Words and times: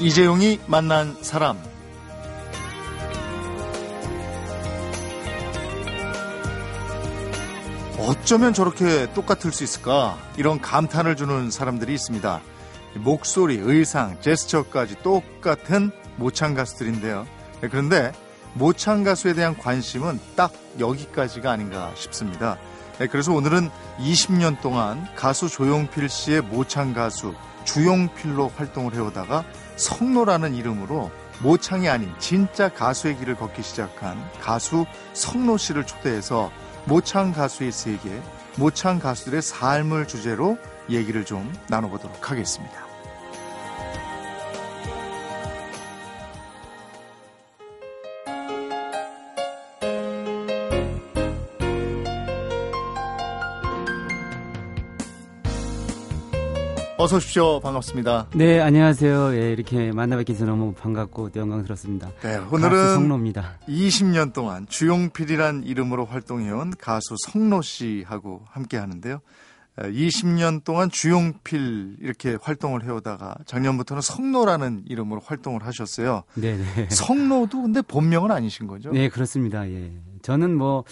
이재용이 0.00 0.60
만난 0.68 1.16
사람 1.22 1.60
어쩌면 7.98 8.52
저렇게 8.54 9.12
똑같을 9.12 9.50
수 9.50 9.64
있을까 9.64 10.16
이런 10.36 10.60
감탄을 10.60 11.16
주는 11.16 11.50
사람들이 11.50 11.92
있습니다. 11.94 12.40
목소리, 12.94 13.58
의상, 13.60 14.20
제스처까지 14.20 15.02
똑같은 15.02 15.90
모창 16.16 16.54
가수들인데요. 16.54 17.26
그런데 17.60 18.12
모창 18.54 19.02
가수에 19.02 19.34
대한 19.34 19.58
관심은 19.58 20.20
딱 20.36 20.52
여기까지가 20.78 21.50
아닌가 21.50 21.92
싶습니다. 21.96 22.56
그래서 23.10 23.32
오늘은 23.32 23.68
20년 23.98 24.60
동안 24.60 25.06
가수 25.16 25.48
조용필 25.48 26.08
씨의 26.08 26.42
모창 26.42 26.94
가수 26.94 27.34
주용필로 27.68 28.48
활동을 28.56 28.94
해오다가 28.94 29.44
성노라는 29.76 30.54
이름으로 30.54 31.10
모창이 31.40 31.88
아닌 31.88 32.12
진짜 32.18 32.68
가수의 32.68 33.18
길을 33.18 33.36
걷기 33.36 33.62
시작한 33.62 34.18
가수 34.40 34.86
성노 35.12 35.58
씨를 35.58 35.86
초대해서 35.86 36.50
모창 36.86 37.32
가수의 37.32 37.70
세계, 37.70 38.20
모창 38.56 38.98
가수들의 38.98 39.42
삶을 39.42 40.08
주제로 40.08 40.56
얘기를 40.88 41.24
좀 41.24 41.52
나눠보도록 41.68 42.30
하겠습니다. 42.30 42.87
어서 57.00 57.18
오십시오. 57.18 57.60
반갑습니다. 57.60 58.26
네, 58.34 58.58
안녕하세요. 58.58 59.32
예, 59.36 59.52
이렇게 59.52 59.92
만나뵙게 59.92 60.32
돼서 60.32 60.44
너무 60.46 60.74
반갑고 60.74 61.30
영광스럽습니다. 61.36 62.10
네, 62.22 62.38
오늘은 62.50 62.94
성로입니다. 62.94 63.60
20년 63.68 64.32
동안 64.32 64.66
주용필이란 64.68 65.62
이름으로 65.62 66.06
활동해온 66.06 66.72
가수 66.76 67.14
성로 67.24 67.62
씨하고 67.62 68.42
함께 68.50 68.78
하는데요. 68.78 69.20
20년 69.76 70.64
동안 70.64 70.90
주용필 70.90 71.98
이렇게 72.00 72.36
활동을 72.42 72.82
해오다가 72.82 73.36
작년부터는 73.46 74.00
성노라는 74.00 74.82
이름으로 74.88 75.20
활동을 75.24 75.64
하셨어요. 75.64 76.24
네, 76.34 76.56
네. 76.56 76.88
성노도 76.90 77.62
근데 77.62 77.80
본명은 77.80 78.32
아니신 78.32 78.66
거죠? 78.66 78.90
네, 78.90 79.08
그렇습니다. 79.08 79.70
예. 79.70 79.92
저는 80.22 80.52
뭐 80.56 80.82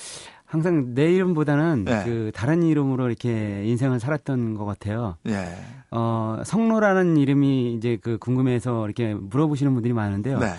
항상 0.47 0.95
내 0.95 1.13
이름보다는 1.13 1.85
네. 1.85 2.05
그 2.05 2.31
다른 2.35 2.63
이름으로 2.63 3.09
이렇게 3.09 3.65
인생을 3.65 4.01
살았던 4.01 4.55
것 4.55 4.65
같아요. 4.65 5.17
네. 5.25 5.55
어, 5.91 6.41
성로라는 6.45 7.17
이름이 7.17 7.75
이제 7.75 7.99
그 8.01 8.17
궁금해서 8.19 8.85
이렇게 8.85 9.15
물어보시는 9.15 9.75
분들이 9.75 9.93
많은데요. 9.93 10.39
네. 10.39 10.55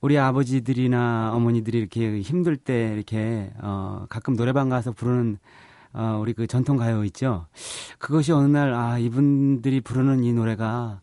우리 0.00 0.18
아버지들이나 0.18 1.32
어머니들이 1.34 1.78
이렇게 1.78 2.20
힘들 2.20 2.56
때 2.56 2.92
이렇게 2.94 3.50
어, 3.60 4.06
가끔 4.08 4.36
노래방 4.36 4.68
가서 4.68 4.92
부르는 4.92 5.38
어, 5.94 6.18
우리 6.20 6.32
그 6.32 6.46
전통 6.46 6.76
가요 6.76 7.04
있죠. 7.04 7.46
그것이 7.98 8.32
어느 8.32 8.46
날 8.46 8.74
아, 8.74 8.98
이분들이 8.98 9.80
부르는 9.80 10.24
이 10.24 10.32
노래가 10.32 11.00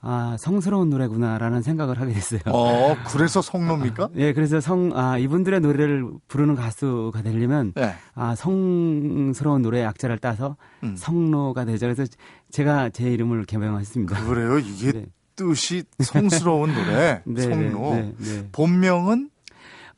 아, 0.00 0.36
성스러운 0.38 0.90
노래구나라는 0.90 1.62
생각을 1.62 2.00
하게 2.00 2.12
됐어요. 2.12 2.40
어, 2.46 2.96
그래서 3.08 3.42
성노입니까? 3.42 4.04
아, 4.04 4.08
예, 4.16 4.32
그래서 4.32 4.60
성, 4.60 4.92
아, 4.94 5.18
이분들의 5.18 5.60
노래를 5.60 6.08
부르는 6.28 6.54
가수가 6.54 7.22
되려면, 7.22 7.72
네. 7.74 7.94
아, 8.14 8.34
성스러운 8.36 9.62
노래 9.62 9.82
약자를 9.82 10.18
따서 10.18 10.56
음. 10.84 10.94
성노가 10.96 11.64
되죠. 11.64 11.86
그래서 11.86 12.04
제가 12.50 12.90
제 12.90 13.10
이름을 13.10 13.44
개명했습니다. 13.44 14.24
그래요? 14.24 14.58
이게 14.58 14.92
네. 14.92 15.06
뜻이 15.34 15.84
성스러운 16.00 16.74
노래, 16.74 17.22
네, 17.26 17.42
성노. 17.42 17.94
네, 17.94 18.14
네, 18.18 18.48
본명은? 18.52 19.30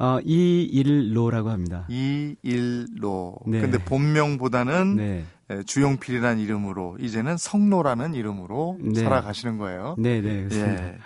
어, 0.00 0.18
이일로라고 0.24 1.50
합니다. 1.50 1.86
이일로. 1.90 3.36
네. 3.46 3.60
근데 3.60 3.76
본명보다는 3.76 4.96
네. 4.96 5.24
주용필이라는 5.66 6.42
이름으로 6.42 6.96
이제는 6.98 7.36
성노라는 7.36 8.14
이름으로 8.14 8.78
네. 8.80 9.00
살아가시는 9.02 9.58
거예요. 9.58 9.96
네, 9.98 10.22
네. 10.22 10.48
예. 10.50 10.96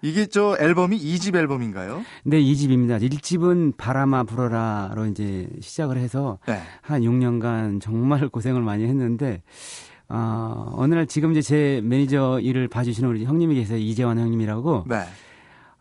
이게 0.00 0.26
저 0.26 0.56
앨범이 0.60 0.96
2집 0.96 1.34
앨범인가요? 1.34 2.04
네, 2.22 2.40
2집입니다. 2.40 3.02
1집은 3.02 3.76
바람아 3.76 4.22
불어라로 4.24 5.06
이제 5.06 5.48
시작을 5.60 5.96
해서 5.96 6.38
네. 6.46 6.60
한 6.82 7.02
6년간 7.02 7.80
정말 7.80 8.28
고생을 8.30 8.62
많이 8.62 8.84
했는데 8.84 9.42
어, 10.08 10.70
어느 10.76 10.94
날 10.94 11.08
지금 11.08 11.32
이제 11.32 11.42
제 11.42 11.80
매니저 11.82 12.38
일을 12.42 12.68
봐주시는 12.68 13.08
우리 13.08 13.24
형님이 13.24 13.56
계세요. 13.56 13.78
이재환 13.78 14.20
형님이라고. 14.20 14.84
네. 14.88 15.02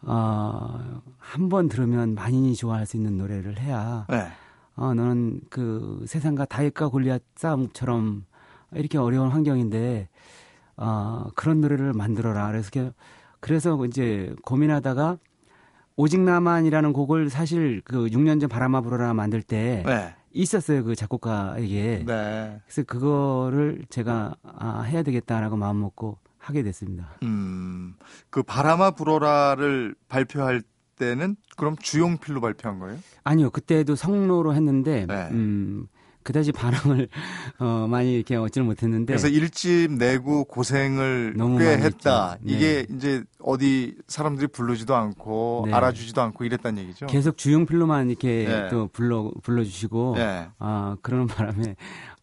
어, 0.06 1.02
한 1.20 1.50
번 1.50 1.68
들으면 1.68 2.14
많이 2.16 2.56
좋아할 2.56 2.86
수 2.86 2.98
있는 2.98 3.18
노래를 3.18 3.60
해야 3.60 4.06
네. 4.10 4.28
어, 4.76 4.94
너는 4.94 5.42
그 5.50 6.04
세상과 6.08 6.46
다윗과 6.46 6.90
골리앗 6.90 7.22
싸움처럼 7.36 8.26
이렇게 8.74 8.98
어려운 8.98 9.30
환경인데 9.30 10.08
어, 10.78 11.28
그런 11.36 11.62
노래를 11.62 11.94
만들어라. 11.94 12.48
그래서 12.48 12.70
그래서 13.40 13.86
이제 13.86 14.36
고민하다가 14.44 15.18
오직 15.98 16.20
나만이라는 16.20 16.92
곡을 16.94 17.30
사실 17.30 17.82
그 17.86 18.08
6년 18.08 18.40
전 18.42 18.50
바람아 18.50 18.82
불어라 18.82 19.14
만들 19.14 19.42
때 19.42 19.84
네. 19.86 20.14
있었어요 20.34 20.84
그 20.84 20.96
작곡가에게. 20.96 22.04
네. 22.06 22.62
그래서 22.66 22.84
그거를 22.84 23.86
제가 23.90 24.36
아, 24.44 24.82
해야 24.82 25.04
되겠다라고 25.04 25.56
마음 25.56 25.80
먹고 25.82 26.18
하게 26.46 26.62
됐습니다. 26.62 27.18
음, 27.24 27.96
그 28.30 28.44
바람아 28.44 28.92
불어라를 28.92 29.96
발표할 30.08 30.62
때는 30.98 31.36
그럼 31.58 31.76
주용필로 31.76 32.40
발표한 32.40 32.78
거예요? 32.80 33.00
아니요. 33.24 33.50
그때도 33.50 33.96
성로로 33.96 34.54
했는데 34.54 35.08
네. 35.08 35.28
음, 35.32 35.88
그다지 36.22 36.52
반응을 36.52 37.10
어, 37.60 37.88
많이 37.90 38.14
이렇게 38.16 38.36
얻지는 38.36 38.68
못했는데 38.68 39.14
그래서 39.14 39.28
일집 39.28 39.94
내고 39.94 40.44
고생을 40.44 41.36
꽤 41.58 41.78
했다. 41.78 42.38
네. 42.42 42.54
이게 42.54 42.86
이제 42.92 43.24
어디 43.40 43.96
사람들이 44.08 44.48
부르지도 44.48 44.96
않고 44.96 45.64
네. 45.68 45.74
알아주지도 45.74 46.22
않고 46.22 46.44
이랬단 46.44 46.78
얘기죠. 46.78 47.08
계속 47.08 47.38
주용필로만 47.38 48.10
이렇게 48.10 48.46
네. 48.48 48.70
또 48.70 48.88
불러 48.88 49.32
불러주시고 49.42 50.14
네. 50.18 50.48
아 50.60 50.96
그러는 51.02 51.26
바람에 51.28 51.76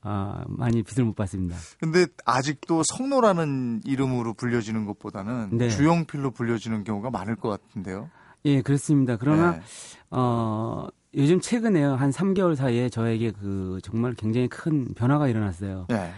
아, 0.04 0.42
많이 0.48 0.82
빛을 0.82 1.04
못 1.04 1.14
봤습니다. 1.14 1.56
근데 1.78 2.06
아직도 2.24 2.82
성노라는 2.84 3.82
이름으로 3.84 4.34
불려지는 4.34 4.84
것보다는 4.84 5.50
네. 5.52 5.68
주용필로 5.68 6.32
불려지는 6.32 6.82
경우가 6.82 7.10
많을 7.10 7.36
것 7.36 7.48
같은데요. 7.48 8.10
예, 8.44 8.62
그렇습니다. 8.62 9.16
그러나 9.16 9.52
네. 9.52 9.62
어 10.10 10.88
요즘 11.14 11.40
최근에요 11.40 11.94
한 11.94 12.10
3개월 12.10 12.56
사이에 12.56 12.88
저에게 12.88 13.30
그 13.30 13.78
정말 13.84 14.14
굉장히 14.14 14.48
큰 14.48 14.92
변화가 14.94 15.28
일어났어요. 15.28 15.86
네. 15.88 16.12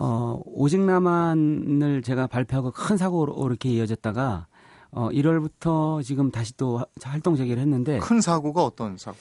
어 0.00 0.40
오직 0.44 0.80
나만을 0.80 2.02
제가 2.02 2.26
발표하고 2.26 2.72
큰 2.72 2.96
사고로 2.96 3.46
이렇게 3.46 3.68
이어졌다가 3.68 4.48
어 4.90 5.08
1월부터 5.10 6.02
지금 6.02 6.32
다시 6.32 6.56
또 6.56 6.84
활동 7.00 7.36
재개를 7.36 7.62
했는데 7.62 8.00
큰 8.00 8.20
사고가 8.20 8.64
어떤 8.64 8.96
사고? 8.98 9.16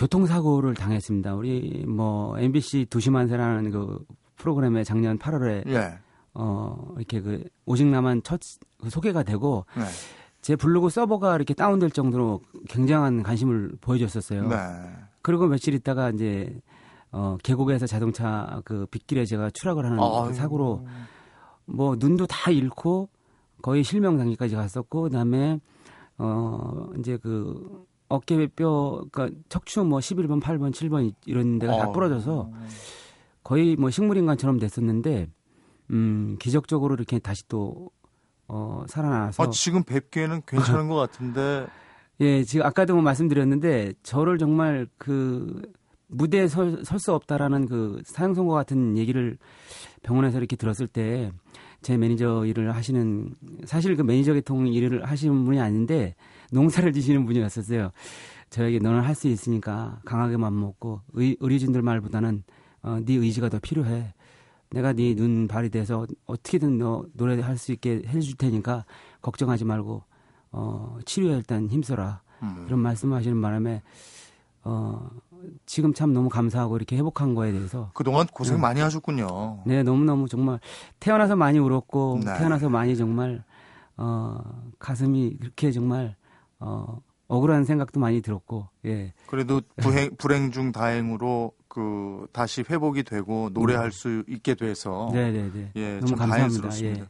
교통사고를 0.00 0.72
당했습니다. 0.72 1.34
우리 1.34 1.84
뭐 1.86 2.38
MBC 2.38 2.86
두시만세라는 2.88 3.70
그 3.70 4.02
프로그램에 4.36 4.82
작년 4.82 5.18
8월에 5.18 5.68
예. 5.68 5.98
어 6.32 6.94
이렇게 6.96 7.20
그 7.20 7.44
오직 7.66 7.86
나만 7.86 8.22
첫그 8.22 8.88
소개가 8.88 9.22
되고 9.24 9.66
네. 9.76 9.84
제 10.40 10.56
블로그 10.56 10.88
서버가 10.88 11.36
이렇게 11.36 11.52
다운될 11.52 11.90
정도로 11.90 12.40
굉장한 12.70 13.22
관심을 13.22 13.72
보여줬었어요. 13.82 14.48
네. 14.48 14.56
그리고 15.20 15.46
며칠 15.46 15.74
있다가 15.74 16.08
이제 16.08 16.58
어 17.12 17.36
계곡에서 17.42 17.86
자동차 17.86 18.62
그 18.64 18.86
빗길에 18.86 19.26
제가 19.26 19.50
추락을 19.50 19.84
하는 19.84 19.98
그 19.98 20.32
사고로 20.32 20.86
뭐 21.66 21.96
눈도 21.98 22.26
다 22.26 22.50
잃고 22.50 23.10
거의 23.60 23.84
실명 23.84 24.16
단계까지 24.16 24.54
갔었고 24.54 25.02
그다음에 25.02 25.60
어 26.16 26.88
이제 26.98 27.18
그 27.18 27.84
어깨뼈 28.10 29.06
그러니까 29.10 29.40
척추 29.48 29.82
뭐 29.84 30.00
11번, 30.00 30.42
8번, 30.42 30.72
7번 30.72 31.14
이런 31.24 31.58
데가 31.58 31.78
다 31.78 31.92
부러져서 31.92 32.50
거의 33.42 33.76
뭐 33.76 33.88
식물인간처럼 33.88 34.58
됐었는데 34.58 35.28
음 35.90 36.36
기적적으로 36.38 36.94
이렇게 36.94 37.18
다시 37.18 37.46
또 37.48 37.90
어, 38.48 38.84
살아나서. 38.88 39.42
아, 39.42 39.50
지금 39.50 39.84
뵙기에는 39.84 40.42
괜찮은 40.46 40.88
것 40.88 40.96
같은데. 40.96 41.68
예, 42.20 42.42
지금 42.42 42.66
아까도 42.66 42.94
뭐 42.94 43.02
말씀드렸는데 43.02 43.94
저를 44.02 44.38
정말 44.38 44.88
그 44.98 45.62
무대에 46.08 46.48
설수 46.48 47.14
없다라는 47.14 47.66
그 47.66 48.02
사형 48.04 48.34
선고 48.34 48.52
같은 48.52 48.98
얘기를 48.98 49.38
병원에서 50.02 50.38
이렇게 50.38 50.56
들었을 50.56 50.88
때 50.88 51.30
제 51.82 51.96
매니저 51.96 52.44
일을 52.46 52.74
하시는 52.74 53.34
사실 53.64 53.96
그 53.96 54.02
매니저 54.02 54.34
계통 54.34 54.68
일을 54.68 55.04
하시는 55.04 55.44
분이 55.44 55.60
아닌데 55.60 56.14
농사를 56.50 56.92
지시는 56.92 57.26
분이었었어요. 57.26 57.90
저에게 58.50 58.78
너는 58.80 59.00
할 59.02 59.14
수 59.14 59.28
있으니까 59.28 60.00
강하게 60.04 60.36
맘 60.36 60.58
먹고 60.58 61.00
의, 61.14 61.36
의료진들 61.40 61.82
말보다는 61.82 62.42
어, 62.82 62.98
네 63.04 63.14
의지가 63.14 63.48
더 63.48 63.58
필요해. 63.60 64.14
내가 64.70 64.92
네 64.92 65.14
눈 65.14 65.48
발이 65.48 65.70
돼서 65.70 66.06
어떻게든 66.26 66.78
너 66.78 67.04
노래할 67.14 67.58
수 67.58 67.72
있게 67.72 68.02
해줄 68.06 68.36
테니까 68.36 68.84
걱정하지 69.22 69.64
말고 69.64 70.02
어, 70.52 70.98
치료에 71.04 71.36
일단 71.36 71.68
힘써라. 71.68 72.22
음. 72.42 72.64
그런 72.66 72.80
말씀하시는 72.80 73.40
바람에 73.40 73.82
어, 74.62 75.10
지금 75.66 75.92
참 75.94 76.12
너무 76.12 76.28
감사하고 76.28 76.76
이렇게 76.76 76.96
회복한 76.96 77.34
거에 77.34 77.52
대해서 77.52 77.90
그동안 77.94 78.26
고생 78.26 78.56
네. 78.56 78.60
많이 78.62 78.80
하셨군요. 78.80 79.62
네, 79.66 79.82
너무너무 79.82 80.28
정말 80.28 80.60
태어나서 80.98 81.36
많이 81.36 81.58
울었고 81.58 82.20
네. 82.24 82.38
태어나서 82.38 82.68
많이 82.68 82.96
정말 82.96 83.42
어, 83.96 84.38
가슴이 84.78 85.36
그렇게 85.38 85.72
정말 85.72 86.16
어, 86.60 87.00
억울한 87.28 87.64
생각도 87.64 87.98
많이 88.00 88.20
들었고, 88.22 88.68
예. 88.86 89.12
그래도 89.26 89.60
불행, 89.76 90.16
불행 90.16 90.50
중 90.50 90.72
다행으로 90.72 91.52
그 91.70 92.26
다시 92.32 92.64
회복이 92.68 93.04
되고 93.04 93.48
노래할 93.52 93.86
음. 93.86 93.90
수 93.92 94.24
있게 94.28 94.56
돼서 94.56 95.08
네네네. 95.12 95.72
예, 95.76 96.00
너무 96.00 96.16
감사합니다. 96.16 96.68
예. 96.82 97.04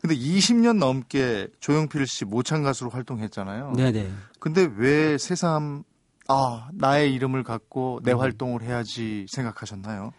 근데 0.00 0.16
20년 0.16 0.78
넘게 0.78 1.48
조용필 1.60 2.06
씨 2.06 2.24
모창 2.24 2.62
가수로 2.62 2.88
활동했잖아요. 2.90 3.74
네네. 3.76 4.10
근데 4.40 4.70
왜 4.76 5.18
새삼 5.18 5.84
아 6.28 6.70
나의 6.72 7.12
이름을 7.12 7.42
갖고 7.42 8.00
내 8.02 8.12
음. 8.12 8.20
활동을 8.20 8.62
해야지 8.62 9.26
생각하셨나요? 9.28 10.12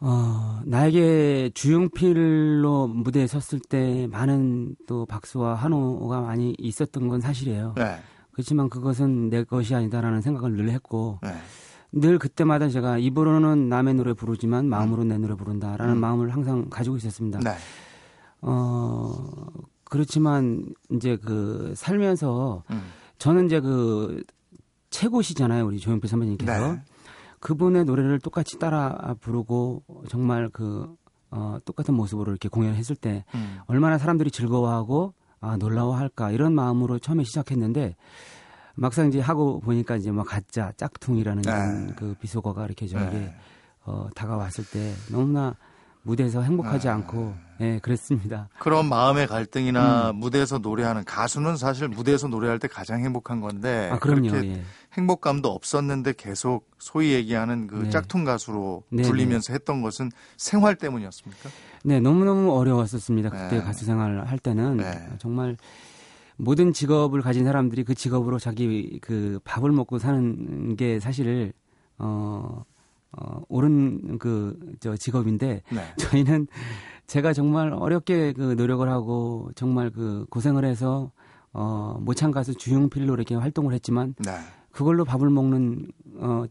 어, 0.00 0.60
나에게 0.64 1.50
주용필로 1.54 2.88
무대에 2.88 3.26
섰을 3.26 3.60
때 3.60 4.06
많은 4.10 4.76
또 4.86 5.06
박수와 5.06 5.54
한호가 5.54 6.20
많이 6.20 6.54
있었던 6.58 7.08
건 7.08 7.20
사실이에요. 7.20 7.74
네. 7.76 7.98
그렇지만 8.32 8.68
그것은 8.68 9.30
내 9.30 9.42
것이 9.42 9.74
아니다라는 9.74 10.20
생각을 10.20 10.52
늘 10.52 10.70
했고 10.70 11.18
네. 11.22 11.34
늘 11.90 12.18
그때마다 12.18 12.68
제가 12.68 12.98
입으로는 12.98 13.68
남의 13.68 13.94
노래 13.94 14.12
부르지만 14.12 14.66
마음으로 14.66 15.04
내 15.04 15.18
노래 15.18 15.34
부른다라는 15.34 15.94
음. 15.94 16.00
마음을 16.00 16.30
항상 16.30 16.66
가지고 16.70 16.96
있었습니다. 16.98 17.40
네. 17.40 17.50
어 18.40 19.16
그렇지만 19.84 20.66
이제 20.92 21.16
그 21.16 21.72
살면서 21.74 22.62
음. 22.70 22.82
저는 23.18 23.46
이제 23.46 23.58
그 23.58 24.22
최고시잖아요 24.90 25.66
우리 25.66 25.80
조용필 25.80 26.08
선배님께서 26.08 26.72
네. 26.72 26.82
그분의 27.40 27.84
노래를 27.84 28.18
똑같이 28.20 28.58
따라 28.58 29.14
부르고 29.20 29.84
정말 30.08 30.48
그 30.50 30.94
어, 31.30 31.58
똑같은 31.64 31.94
모습으로 31.94 32.32
이렇게 32.32 32.48
공연했을 32.48 32.96
때 32.96 33.24
음. 33.34 33.58
얼마나 33.66 33.98
사람들이 33.98 34.30
즐거워하고 34.30 35.14
아, 35.40 35.56
놀라워할까 35.56 36.30
이런 36.30 36.54
마음으로 36.54 36.98
처음에 36.98 37.24
시작했는데 37.24 37.96
막상 38.74 39.08
이제 39.08 39.20
하고 39.20 39.60
보니까 39.60 39.96
이제 39.96 40.10
뭐 40.10 40.24
가짜 40.24 40.72
짝퉁이라는 40.76 41.42
네. 41.42 41.92
그 41.96 42.14
비속어가 42.20 42.64
이렇게 42.64 42.86
저에게 42.86 43.18
네. 43.18 43.36
어, 43.84 44.08
다가왔을 44.14 44.64
때 44.64 44.92
너무나 45.10 45.56
무대에서 46.08 46.40
행복하지 46.40 46.86
네. 46.86 46.92
않고 46.92 47.34
예 47.60 47.78
그랬습니다. 47.80 48.48
그런 48.58 48.88
마음의 48.88 49.26
갈등이나 49.26 50.10
음. 50.10 50.16
무대에서 50.16 50.58
노래하는 50.58 51.04
가수는 51.04 51.58
사실 51.58 51.88
무대에서 51.88 52.28
노래할 52.28 52.58
때 52.58 52.66
가장 52.66 53.04
행복한 53.04 53.40
건데 53.40 53.90
아, 53.92 53.98
그럼요, 53.98 54.30
그렇게 54.30 54.48
예. 54.48 54.62
행복감도 54.94 55.50
없었는데 55.50 56.14
계속 56.16 56.70
소위 56.78 57.12
얘기하는 57.12 57.66
그 57.66 57.74
네. 57.82 57.90
짝퉁 57.90 58.24
가수로 58.24 58.84
네, 58.90 59.02
네. 59.02 59.08
불리면서 59.08 59.52
했던 59.52 59.82
것은 59.82 60.10
생활 60.38 60.76
때문이었습니까? 60.76 61.50
네 61.84 62.00
너무 62.00 62.24
너무 62.24 62.56
어려웠었습니다. 62.56 63.28
그때 63.28 63.58
네. 63.58 63.62
가수 63.62 63.84
생활 63.84 64.26
할 64.26 64.38
때는 64.38 64.78
네. 64.78 65.08
정말 65.18 65.58
모든 66.36 66.72
직업을 66.72 67.20
가진 67.20 67.44
사람들이 67.44 67.84
그 67.84 67.94
직업으로 67.94 68.38
자기 68.38 68.98
그 69.02 69.40
밥을 69.44 69.72
먹고 69.72 69.98
사는 69.98 70.74
게 70.76 71.00
사실 71.00 71.52
어, 71.98 72.64
어 73.12 73.40
옳은 73.48 74.18
그 74.18 74.58
저 74.80 74.96
직업인데 74.96 75.62
네. 75.70 75.80
저희는 75.96 76.46
제가 77.06 77.32
정말 77.32 77.72
어렵게 77.72 78.32
그 78.34 78.54
노력을 78.56 78.86
하고 78.88 79.50
정말 79.54 79.90
그 79.90 80.26
고생을 80.30 80.64
해서 80.64 81.10
어 81.52 81.98
모창 82.00 82.30
가수 82.30 82.54
주용필로 82.54 83.14
이렇게 83.14 83.34
활동을 83.34 83.72
했지만 83.74 84.14
네. 84.18 84.32
그걸로 84.70 85.04
밥을 85.04 85.30
먹는 85.30 85.90
어, 86.16 86.44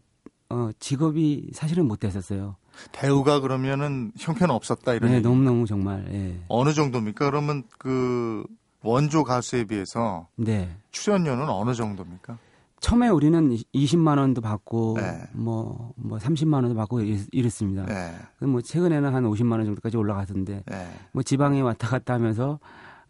어 0.50 0.70
직업이 0.80 1.50
사실은 1.52 1.86
못 1.86 2.00
됐었어요. 2.00 2.56
대우가 2.92 3.40
그러면은 3.40 4.12
형편 4.18 4.50
없었다 4.50 4.94
이런. 4.94 5.10
네, 5.10 5.20
너무 5.20 5.42
너무 5.42 5.66
정말. 5.66 6.06
예. 6.12 6.40
어느 6.48 6.72
정도입니까? 6.72 7.30
그러면 7.30 7.64
그 7.78 8.44
원조 8.82 9.24
가수에 9.24 9.64
비해서 9.64 10.28
네. 10.36 10.76
출연료는 10.90 11.48
어느 11.48 11.74
정도입니까? 11.74 12.38
처음에 12.80 13.08
우리는 13.08 13.56
20만 13.74 14.18
원도 14.18 14.40
받고 14.40 14.94
네. 14.98 15.20
뭐, 15.32 15.92
뭐 15.96 16.18
30만 16.18 16.54
원도 16.54 16.74
받고 16.74 17.00
이랬습니다. 17.32 17.84
네. 17.86 18.14
뭐 18.46 18.60
최근에는 18.60 19.14
한 19.14 19.24
50만 19.24 19.52
원 19.52 19.64
정도까지 19.64 19.96
올라갔던데 19.96 20.62
네. 20.66 20.88
뭐 21.12 21.22
지방에 21.22 21.60
왔다 21.60 21.88
갔다 21.88 22.14
하면서 22.14 22.58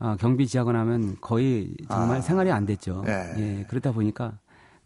어, 0.00 0.16
경비 0.18 0.46
지하고 0.46 0.72
나면 0.72 1.16
거의 1.20 1.74
정말 1.90 2.18
아. 2.18 2.20
생활이 2.20 2.50
안 2.50 2.64
됐죠. 2.66 3.02
네. 3.04 3.34
예, 3.38 3.66
그러다 3.68 3.92
보니까 3.92 4.38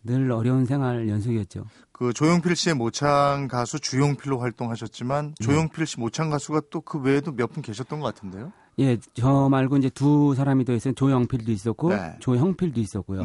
늘 0.04 0.32
어려운 0.32 0.64
생활 0.64 1.08
연속이었죠. 1.08 1.64
그 1.92 2.12
조용필 2.12 2.56
씨의 2.56 2.74
모창 2.74 3.46
가수 3.48 3.78
주용필로 3.78 4.40
활동하셨지만 4.40 5.34
네. 5.38 5.44
조용필 5.44 5.86
씨 5.86 6.00
모창 6.00 6.30
가수가 6.30 6.62
또 6.70 6.80
그 6.80 6.98
외에도 6.98 7.30
몇 7.32 7.52
분 7.52 7.62
계셨던 7.62 8.00
것 8.00 8.12
같은데요? 8.14 8.52
예, 8.78 8.96
저 9.14 9.48
말고 9.50 9.76
이제 9.76 9.90
두 9.90 10.34
사람이 10.34 10.64
더 10.64 10.72
있어요. 10.72 10.94
조영필도 10.94 11.52
있었고 11.52 11.90
네. 11.90 12.16
조형필도 12.20 12.80
있었고요. 12.80 13.24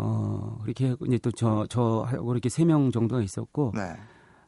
네. 0.00 0.06
어, 0.06 0.58
그렇게 0.62 0.96
이제 1.06 1.18
또 1.18 1.30
저, 1.30 1.66
저하고 1.68 2.32
이렇게 2.32 2.48
세 2.48 2.64
명 2.64 2.90
정도가 2.90 3.22
있었고 3.22 3.72
네. 3.74 3.94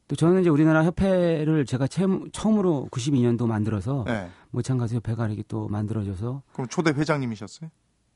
또 0.09 0.17
저는 0.17 0.41
이제 0.43 0.51
우리나라 0.51 0.85
협회를 0.85 1.65
제가 1.67 1.87
처음, 1.87 2.31
처음으로 2.33 2.89
92년도 2.91 3.47
만들어서 3.47 4.05
네. 4.07 4.29
모창가수 4.51 4.97
협회가 4.97 5.27
이렇게 5.27 5.43
또 5.49 5.69
만들어져서 5.69 6.43
그럼 6.53 6.67
초대 6.69 6.91
회장님이셨어요? 6.91 7.71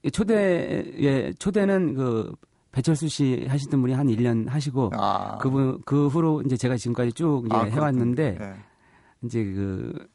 예, 0.04 0.10
초대 0.10 0.92
예, 0.98 1.32
초대는 1.38 1.94
그 1.94 2.34
배철수 2.72 3.08
씨 3.08 3.46
하시던 3.48 3.80
분이 3.80 3.94
한 3.94 4.06
1년 4.08 4.48
하시고 4.48 4.90
아. 4.94 5.38
그분 5.38 5.80
그 5.86 6.08
후로 6.08 6.42
이제 6.42 6.56
제가 6.56 6.76
지금까지 6.76 7.12
쭉 7.12 7.44
이제 7.46 7.56
아, 7.56 7.62
해 7.62 7.78
왔는데 7.78 8.36
네. 8.38 8.54
이제 9.22 9.44
그 9.44 10.06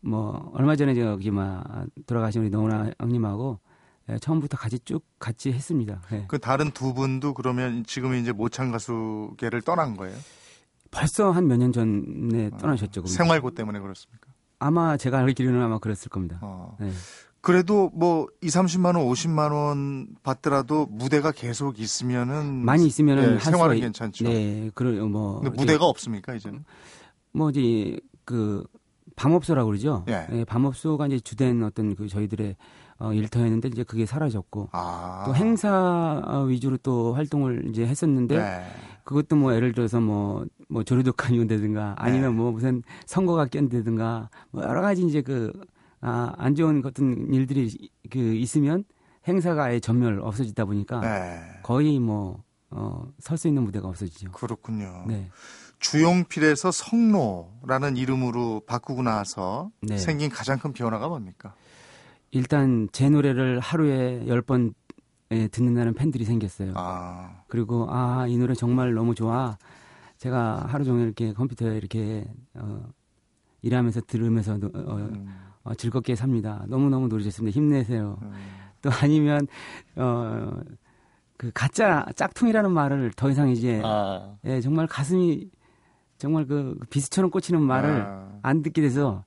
뭐 0.00 0.50
얼마 0.54 0.76
전에 0.76 0.94
저기 0.94 1.30
막 1.30 1.64
돌아가신 2.06 2.42
우리 2.42 2.50
노나 2.50 2.90
형님하고 3.00 3.58
예, 3.64 3.67
처음부터 4.20 4.56
같이 4.56 4.78
쭉 4.80 5.04
같이 5.18 5.52
했습니다. 5.52 6.00
예. 6.12 6.24
그 6.28 6.38
다른 6.38 6.70
두 6.70 6.94
분도 6.94 7.34
그러면 7.34 7.84
지금 7.86 8.14
이제 8.14 8.32
모창 8.32 8.70
가수계를 8.72 9.62
떠난 9.62 9.96
거예요? 9.96 10.16
벌써 10.90 11.30
한 11.30 11.46
몇 11.46 11.56
년 11.58 11.72
전에 11.72 12.50
아, 12.52 12.56
떠나셨죠. 12.56 13.02
그럼. 13.02 13.06
생활고 13.06 13.50
때문에 13.52 13.78
그렇습니까? 13.80 14.28
아마 14.58 14.96
제가 14.96 15.18
알기로는 15.18 15.60
아마 15.62 15.78
그랬을 15.78 16.08
겁니다. 16.08 16.38
어. 16.42 16.76
네. 16.80 16.90
그래도 17.40 17.90
뭐 17.94 18.26
2, 18.40 18.48
30만 18.48 18.96
원, 18.96 19.06
50만 19.06 19.52
원 19.52 20.08
받더라도 20.22 20.86
무대가 20.86 21.30
계속 21.30 21.78
있으면은 21.78 22.64
많이 22.64 22.86
있으면은 22.86 23.34
네, 23.34 23.38
생활은 23.40 23.76
수가, 23.76 23.84
괜찮죠. 23.84 24.24
네, 24.24 24.70
그러 24.74 25.06
뭐 25.06 25.40
무대가 25.54 25.84
없습니까 25.84 26.34
이제는? 26.34 26.64
뭐 27.32 27.50
이제 27.50 28.00
그 28.24 28.64
밤업소라고 29.14 29.68
그러죠. 29.68 30.04
예. 30.08 30.26
네, 30.30 30.44
밤업소가 30.44 31.06
이제 31.06 31.20
주된 31.20 31.62
어떤 31.62 31.94
그 31.94 32.08
저희들의 32.08 32.56
어, 33.00 33.12
일터였는데 33.12 33.68
이제 33.68 33.84
그게 33.84 34.06
사라졌고 34.06 34.70
아. 34.72 35.24
또 35.26 35.34
행사 35.34 36.44
위주로 36.48 36.76
또 36.78 37.14
활동을 37.14 37.68
이제 37.68 37.86
했었는데 37.86 38.36
네. 38.36 38.66
그것도 39.04 39.36
뭐 39.36 39.54
예를 39.54 39.72
들어서 39.72 40.00
뭐, 40.00 40.44
뭐 40.68 40.82
조류독한이 40.82 41.38
온다든가 41.38 41.94
아니면 41.96 42.32
네. 42.32 42.36
뭐 42.36 42.50
무슨 42.52 42.82
선거가 43.06 43.46
꼈다든가 43.46 44.30
뭐 44.50 44.64
여러 44.64 44.82
가지 44.82 45.06
이제 45.06 45.22
그, 45.22 45.52
아, 46.00 46.34
안 46.36 46.54
좋은 46.54 46.82
어떤 46.84 47.32
일들이 47.32 47.90
그 48.10 48.18
있으면 48.18 48.84
행사가 49.26 49.64
아예 49.64 49.80
전멸 49.80 50.20
없어지다 50.20 50.64
보니까 50.64 51.00
네. 51.00 51.40
거의 51.62 51.98
뭐, 51.98 52.42
어, 52.70 53.06
설 53.20 53.38
수 53.38 53.48
있는 53.48 53.62
무대가 53.62 53.88
없어지죠. 53.88 54.32
그렇군요. 54.32 55.04
네. 55.06 55.30
주용필에서 55.78 56.72
성로라는 56.72 57.96
이름으로 57.96 58.62
바꾸고 58.66 59.02
나서 59.02 59.70
네. 59.80 59.96
생긴 59.96 60.28
가장 60.28 60.58
큰 60.58 60.72
변화가 60.72 61.08
뭡니까? 61.08 61.54
일단 62.30 62.88
제 62.92 63.08
노래를 63.08 63.60
하루에 63.60 64.26
열번 64.26 64.74
듣는다는 65.28 65.94
팬들이 65.94 66.24
생겼어요. 66.24 66.72
아. 66.76 67.42
그리고 67.48 67.86
아, 67.90 68.26
이 68.26 68.36
노래 68.38 68.54
정말 68.54 68.94
너무 68.94 69.14
좋아. 69.14 69.56
제가 70.16 70.66
하루 70.68 70.84
종일 70.84 71.06
이렇게 71.06 71.32
컴퓨터에 71.32 71.76
이렇게 71.76 72.26
어, 72.54 72.82
일하면서 73.62 74.02
들으면서 74.06 74.54
어, 74.54 74.58
음. 74.96 75.28
어, 75.62 75.74
즐겁게 75.74 76.14
삽니다. 76.14 76.64
너무너무 76.68 77.08
노래 77.08 77.22
좋습니다. 77.24 77.54
힘내세요. 77.54 78.18
음. 78.22 78.32
또 78.82 78.90
아니면 79.02 79.46
어, 79.96 80.60
그 81.36 81.50
가짜 81.54 82.04
짝퉁이라는 82.16 82.70
말을 82.70 83.12
더 83.14 83.30
이상 83.30 83.50
이제 83.50 83.80
아. 83.84 84.36
예, 84.44 84.60
정말 84.60 84.86
가슴이 84.86 85.50
정말 86.16 86.46
그 86.46 86.76
비스처럼 86.90 87.30
꽂히는 87.30 87.62
말을 87.62 88.02
아. 88.02 88.38
안 88.42 88.62
듣게 88.62 88.82
돼서 88.82 89.24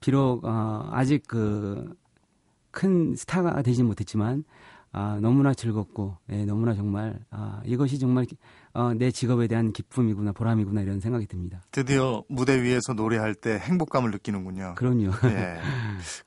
비록 0.00 0.44
어, 0.44 0.88
아직 0.90 1.22
그 1.28 1.96
큰 2.70 3.14
스타가 3.16 3.62
되지 3.62 3.82
못했지만 3.82 4.44
아, 4.92 5.18
너무나 5.20 5.52
즐겁고 5.52 6.16
예, 6.30 6.44
너무나 6.44 6.74
정말 6.74 7.18
아, 7.30 7.60
이것이 7.64 7.98
정말 7.98 8.26
어, 8.72 8.94
내 8.94 9.10
직업에 9.10 9.46
대한 9.46 9.72
기쁨이구나 9.72 10.32
보람이구나 10.32 10.80
이런 10.82 11.00
생각이 11.00 11.26
듭니다. 11.26 11.60
드디어 11.70 12.24
무대 12.28 12.62
위에서 12.62 12.94
노래할 12.94 13.34
때 13.34 13.58
행복감을 13.58 14.10
느끼는군요. 14.12 14.74
그럼요. 14.76 15.10
예. 15.24 15.58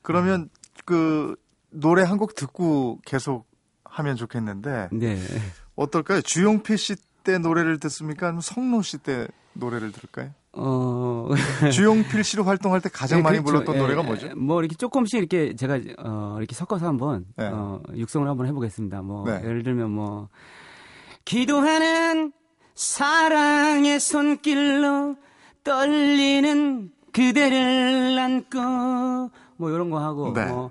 그러면 0.02 0.48
그 0.84 1.34
노래 1.70 2.02
한 2.02 2.18
곡 2.18 2.34
듣고 2.34 3.00
계속 3.04 3.46
하면 3.84 4.16
좋겠는데. 4.16 4.88
네. 4.92 5.18
어떨까요? 5.74 6.20
주용필 6.22 6.78
씨 6.78 6.96
때 7.24 7.38
노래를 7.38 7.78
듣습니까? 7.78 8.26
아니면 8.26 8.40
성로 8.42 8.82
씨 8.82 8.98
때 8.98 9.28
노래를 9.54 9.92
들을까요? 9.92 10.32
어 10.54 11.30
주용필 11.72 12.24
씨로 12.24 12.44
활동할 12.44 12.82
때 12.82 12.90
가장 12.90 13.20
네, 13.20 13.22
많이 13.22 13.38
그렇죠. 13.38 13.64
불렀던 13.64 13.74
예, 13.74 13.78
노래가 13.78 14.02
뭐죠? 14.02 14.28
뭐 14.36 14.60
이렇게 14.60 14.76
조금씩 14.76 15.18
이렇게 15.18 15.56
제가 15.56 15.80
어 15.98 16.36
이렇게 16.38 16.54
섞어서 16.54 16.86
한번 16.86 17.24
네. 17.36 17.46
어 17.46 17.80
육성을 17.94 18.28
한번 18.28 18.46
해보겠습니다. 18.46 19.00
뭐 19.02 19.24
네. 19.24 19.40
예를 19.44 19.62
들면 19.62 19.90
뭐 19.90 20.28
기도하는 21.24 22.32
사랑의 22.74 23.98
손길로 23.98 25.16
떨리는 25.64 26.90
그대를 27.12 28.18
안고 28.18 29.30
뭐 29.56 29.70
이런 29.70 29.88
거 29.90 30.00
하고 30.00 30.34
네. 30.34 30.44
뭐 30.46 30.70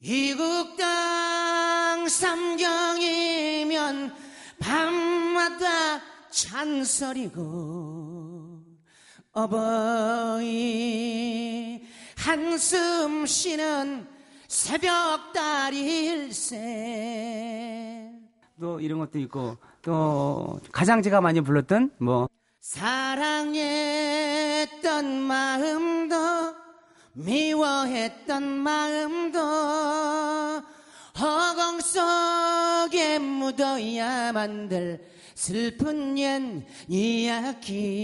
이국 0.00 0.76
땅 0.76 2.06
삼경이면 2.08 4.12
밤마다 4.58 6.00
찬설이고 6.30 7.44
어버이 9.36 10.46
한숨 12.16 13.26
쉬는 13.26 14.08
새벽달일새 14.48 15.34
또 18.58 18.80
이런 18.80 18.98
것도 19.00 19.18
있고 19.18 19.58
또 19.82 20.58
가장 20.72 21.02
제가 21.02 21.20
많이 21.20 21.42
불렀던 21.42 21.96
뭐 21.98 22.30
사랑했던 22.60 23.60
마음도 25.20 26.16
미워했던 27.12 28.42
마음도 28.42 29.38
허공 31.20 31.80
속에 31.80 33.18
묻어야 33.18 34.32
만들 34.32 35.04
슬픈 35.34 36.16
옛 36.18 36.66
이야기. 36.88 37.96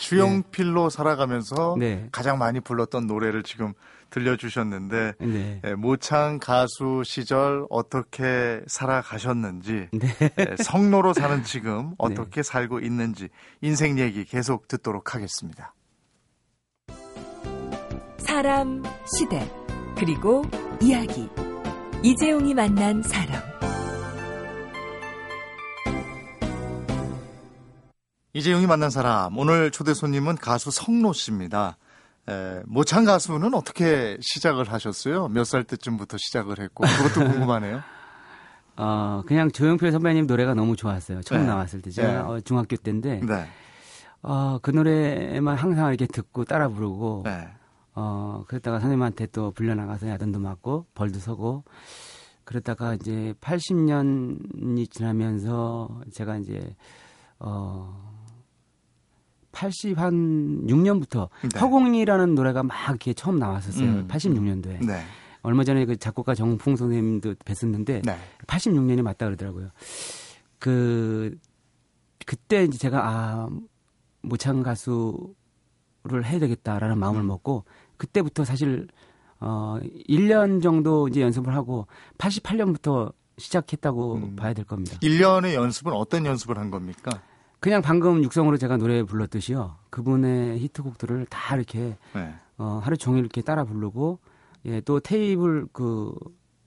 주영필로 0.00 0.88
네. 0.88 0.96
살아가면서 0.96 1.76
네. 1.78 2.08
가장 2.10 2.38
많이 2.38 2.60
불렀던 2.60 3.06
노래를 3.06 3.42
지금 3.42 3.74
들려주셨는데 4.10 5.12
네. 5.20 5.60
예, 5.64 5.74
모창 5.74 6.38
가수 6.40 7.02
시절 7.04 7.64
어떻게 7.70 8.60
살아가셨는지 8.66 9.88
네. 9.92 10.08
예, 10.38 10.56
성로로 10.62 11.12
사는 11.12 11.44
지금 11.44 11.94
어떻게 11.98 12.36
네. 12.36 12.42
살고 12.42 12.80
있는지 12.80 13.28
인생 13.60 13.98
얘기 13.98 14.24
계속 14.24 14.66
듣도록 14.66 15.14
하겠습니다. 15.14 15.74
사람, 18.18 18.82
시대, 19.16 19.48
그리고 19.96 20.42
이야기. 20.80 21.28
이재용이 22.02 22.54
만난 22.54 23.02
사람. 23.02 23.59
이재용이 28.32 28.66
만난 28.66 28.90
사람. 28.90 29.36
오늘 29.38 29.70
초대 29.70 29.92
손님은 29.92 30.36
가수 30.36 30.70
성로 30.70 31.12
씨입니다. 31.12 31.76
에, 32.28 32.62
모창 32.66 33.04
가수는 33.04 33.54
어떻게 33.54 34.16
시작을 34.20 34.70
하셨어요? 34.72 35.28
몇 35.28 35.44
살 35.44 35.64
때쯤부터 35.64 36.16
시작을 36.18 36.60
했고 36.60 36.84
그것도 36.84 37.28
궁금하네요. 37.28 37.80
어, 38.76 39.22
그냥 39.26 39.50
조용필 39.50 39.90
선배님 39.90 40.26
노래가 40.26 40.54
너무 40.54 40.76
좋았어요. 40.76 41.22
처음 41.22 41.40
네. 41.42 41.46
나왔을 41.48 41.82
때 41.82 41.90
제가 41.90 42.12
네. 42.12 42.18
어, 42.18 42.40
중학교 42.40 42.76
때인데 42.76 43.20
네. 43.20 43.46
어, 44.22 44.58
그 44.62 44.70
노래만 44.70 45.56
항상 45.56 45.88
이렇게 45.88 46.06
듣고 46.06 46.44
따라 46.44 46.68
부르고 46.68 47.22
네. 47.24 47.48
어, 47.94 48.44
그랬다가 48.46 48.78
선생님한테 48.78 49.26
또 49.32 49.50
불려나가서 49.50 50.08
야단도 50.08 50.38
맞고 50.38 50.86
벌도 50.94 51.18
서고 51.18 51.64
그랬다가 52.44 52.94
이제 52.94 53.34
80년이 53.40 54.90
지나면서 54.90 56.00
제가 56.12 56.36
이제 56.36 56.74
어 57.38 58.09
80한 59.52 60.68
6년부터 60.68 61.28
네. 61.42 61.58
허공이라는 61.58 62.34
노래가 62.34 62.62
막 62.62 62.76
이렇게 62.88 63.12
처음 63.12 63.38
나왔었어요. 63.38 63.88
음. 63.88 64.08
86년도에. 64.08 64.86
네. 64.86 65.02
얼마 65.42 65.64
전에 65.64 65.84
그 65.86 65.96
작곡가 65.96 66.34
정풍 66.34 66.76
선생님도 66.76 67.34
뵀었는데 67.34 68.04
네. 68.04 68.18
86년이 68.46 69.02
맞다 69.02 69.26
그러더라고요. 69.26 69.70
그 70.58 71.36
그때 72.26 72.64
이제 72.64 72.78
제가 72.78 73.00
아 73.02 73.48
모창 74.22 74.62
가수를 74.62 75.34
해야 76.24 76.38
되겠다라는 76.38 76.98
마음을 76.98 77.22
음. 77.22 77.26
먹고 77.28 77.64
그때부터 77.96 78.44
사실 78.44 78.86
어 79.40 79.78
1년 80.08 80.62
정도 80.62 81.08
이제 81.08 81.22
연습을 81.22 81.54
하고 81.54 81.86
88년부터 82.18 83.14
시작했다고 83.38 84.14
음. 84.16 84.36
봐야 84.36 84.52
될 84.52 84.66
겁니다. 84.66 84.98
1년의 84.98 85.54
연습은 85.54 85.92
어떤 85.94 86.26
연습을 86.26 86.58
한 86.58 86.70
겁니까? 86.70 87.22
그냥 87.60 87.82
방금 87.82 88.22
육성으로 88.24 88.56
제가 88.56 88.76
노래 88.78 89.02
불렀듯이요. 89.02 89.76
그분의 89.90 90.58
히트곡들을 90.60 91.26
다 91.26 91.56
이렇게 91.56 91.96
네. 92.14 92.34
어, 92.58 92.80
하루 92.82 92.96
종일 92.96 93.20
이렇게 93.20 93.42
따라 93.42 93.64
부르고 93.64 94.18
예, 94.66 94.80
또 94.80 95.00
테이블 95.00 95.66
그 95.72 96.12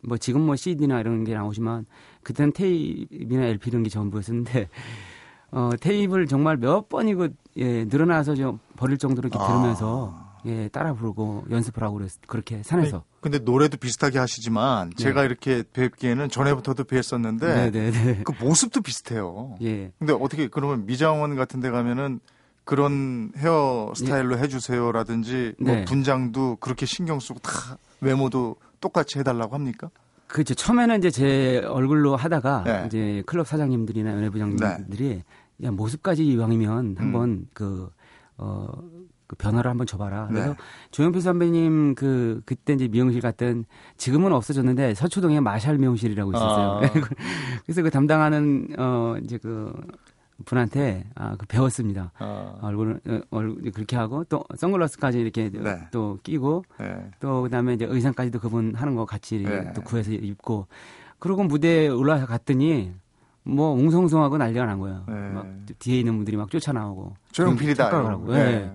뭐 0.05 0.17
지금 0.17 0.41
뭐 0.41 0.55
CD나 0.55 0.99
이런 0.99 1.23
게 1.23 1.33
나오지만 1.33 1.85
그때는 2.23 2.51
테이프나 2.53 3.45
LP 3.45 3.69
이런 3.69 3.83
게 3.83 3.89
전부였었는데 3.89 4.69
어, 5.51 5.69
테이블 5.79 6.27
정말 6.27 6.57
몇 6.57 6.89
번이고 6.89 7.29
예, 7.57 7.85
늘어나서 7.85 8.35
좀 8.35 8.59
버릴 8.75 8.97
정도로 8.97 9.29
이렇게 9.29 9.43
아. 9.43 9.47
들으면서 9.47 10.22
예, 10.45 10.67
따라 10.69 10.93
부르고 10.93 11.45
연습을 11.49 11.83
하고 11.83 11.97
그랬, 11.97 12.11
그렇게 12.27 12.61
산에서. 12.63 13.03
근데 13.21 13.39
노래도 13.39 13.77
비슷하게 13.77 14.19
하시지만 14.19 14.89
네. 14.89 14.95
제가 14.95 15.23
이렇게 15.23 15.63
뵙기에는 15.71 16.29
전에부터도 16.29 16.83
뵀었는데 16.83 17.39
네, 17.39 17.71
네, 17.71 17.91
네. 17.91 18.21
그 18.23 18.33
모습도 18.39 18.81
비슷해요. 18.81 19.55
예. 19.61 19.91
근데 19.99 20.13
어떻게 20.13 20.47
그러면 20.47 20.85
미장원 20.85 21.35
같은 21.35 21.59
데 21.59 21.69
가면은 21.69 22.19
그런 22.65 23.31
헤어 23.37 23.93
스타일로 23.95 24.37
예. 24.37 24.41
해주세요라든지 24.41 25.55
뭐 25.59 25.73
네. 25.73 25.85
분장도 25.85 26.57
그렇게 26.57 26.85
신경 26.85 27.19
쓰고 27.19 27.39
다 27.39 27.77
외모도 28.01 28.57
똑같이 28.79 29.19
해달라고 29.19 29.55
합니까? 29.55 29.89
그렇죠. 30.27 30.55
처음에는 30.55 30.97
이제 30.97 31.11
제 31.11 31.61
얼굴로 31.65 32.15
하다가 32.15 32.63
네. 32.65 32.83
이제 32.87 33.23
클럽 33.25 33.47
사장님들이나 33.47 34.11
연예부장님들이 34.13 35.09
네. 35.09 35.23
야 35.63 35.71
모습까지 35.71 36.25
이왕이면 36.25 36.95
한번 36.97 37.29
음. 37.29 37.47
그 37.53 37.89
어, 38.37 38.67
그 39.33 39.35
변화를 39.35 39.69
한번 39.69 39.87
줘봐라. 39.87 40.27
그래서 40.27 40.49
네. 40.49 40.55
조영필 40.91 41.21
선배님 41.21 41.95
그 41.95 42.41
그때 42.45 42.73
이제 42.73 42.87
미용실 42.87 43.21
갔던 43.21 43.65
지금은 43.97 44.31
없어졌는데 44.31 44.93
서초동에 44.93 45.39
마샬 45.39 45.77
미용실이라고 45.77 46.31
있었어요. 46.31 46.67
아. 46.67 46.81
그래서 47.65 47.81
그 47.81 47.89
담당하는 47.89 48.67
어 48.77 49.15
이제 49.23 49.37
그 49.37 49.73
분한테 50.45 51.05
아, 51.15 51.35
그 51.37 51.45
배웠습니다. 51.47 52.11
아. 52.19 52.57
얼굴을 52.61 52.99
어, 53.07 53.19
얼굴 53.31 53.71
그렇게 53.71 53.95
하고 53.95 54.23
또 54.25 54.43
선글라스까지 54.55 55.19
이렇게 55.19 55.49
네. 55.49 55.87
또 55.91 56.19
끼고 56.23 56.65
네. 56.79 57.11
또 57.19 57.43
그다음에 57.43 57.73
이제 57.73 57.85
의상까지도 57.85 58.39
그분 58.39 58.75
하는 58.75 58.95
거 58.95 59.05
같이 59.05 59.39
네. 59.39 59.73
또 59.73 59.81
구해서 59.81 60.11
입고 60.11 60.67
그러고 61.19 61.43
무대에 61.43 61.87
올라서 61.87 62.25
갔더니 62.25 62.91
뭐 63.43 63.73
웅성성하고 63.73 64.37
난리가 64.37 64.65
난 64.65 64.79
거예요. 64.79 65.03
네. 65.07 65.13
막 65.29 65.47
뒤에 65.79 65.99
있는 65.99 66.15
분들이 66.15 66.37
막 66.37 66.49
쫓아나오고 66.49 67.15
조용필이다. 67.31 67.89
그러고. 67.89 68.33
네. 68.33 68.71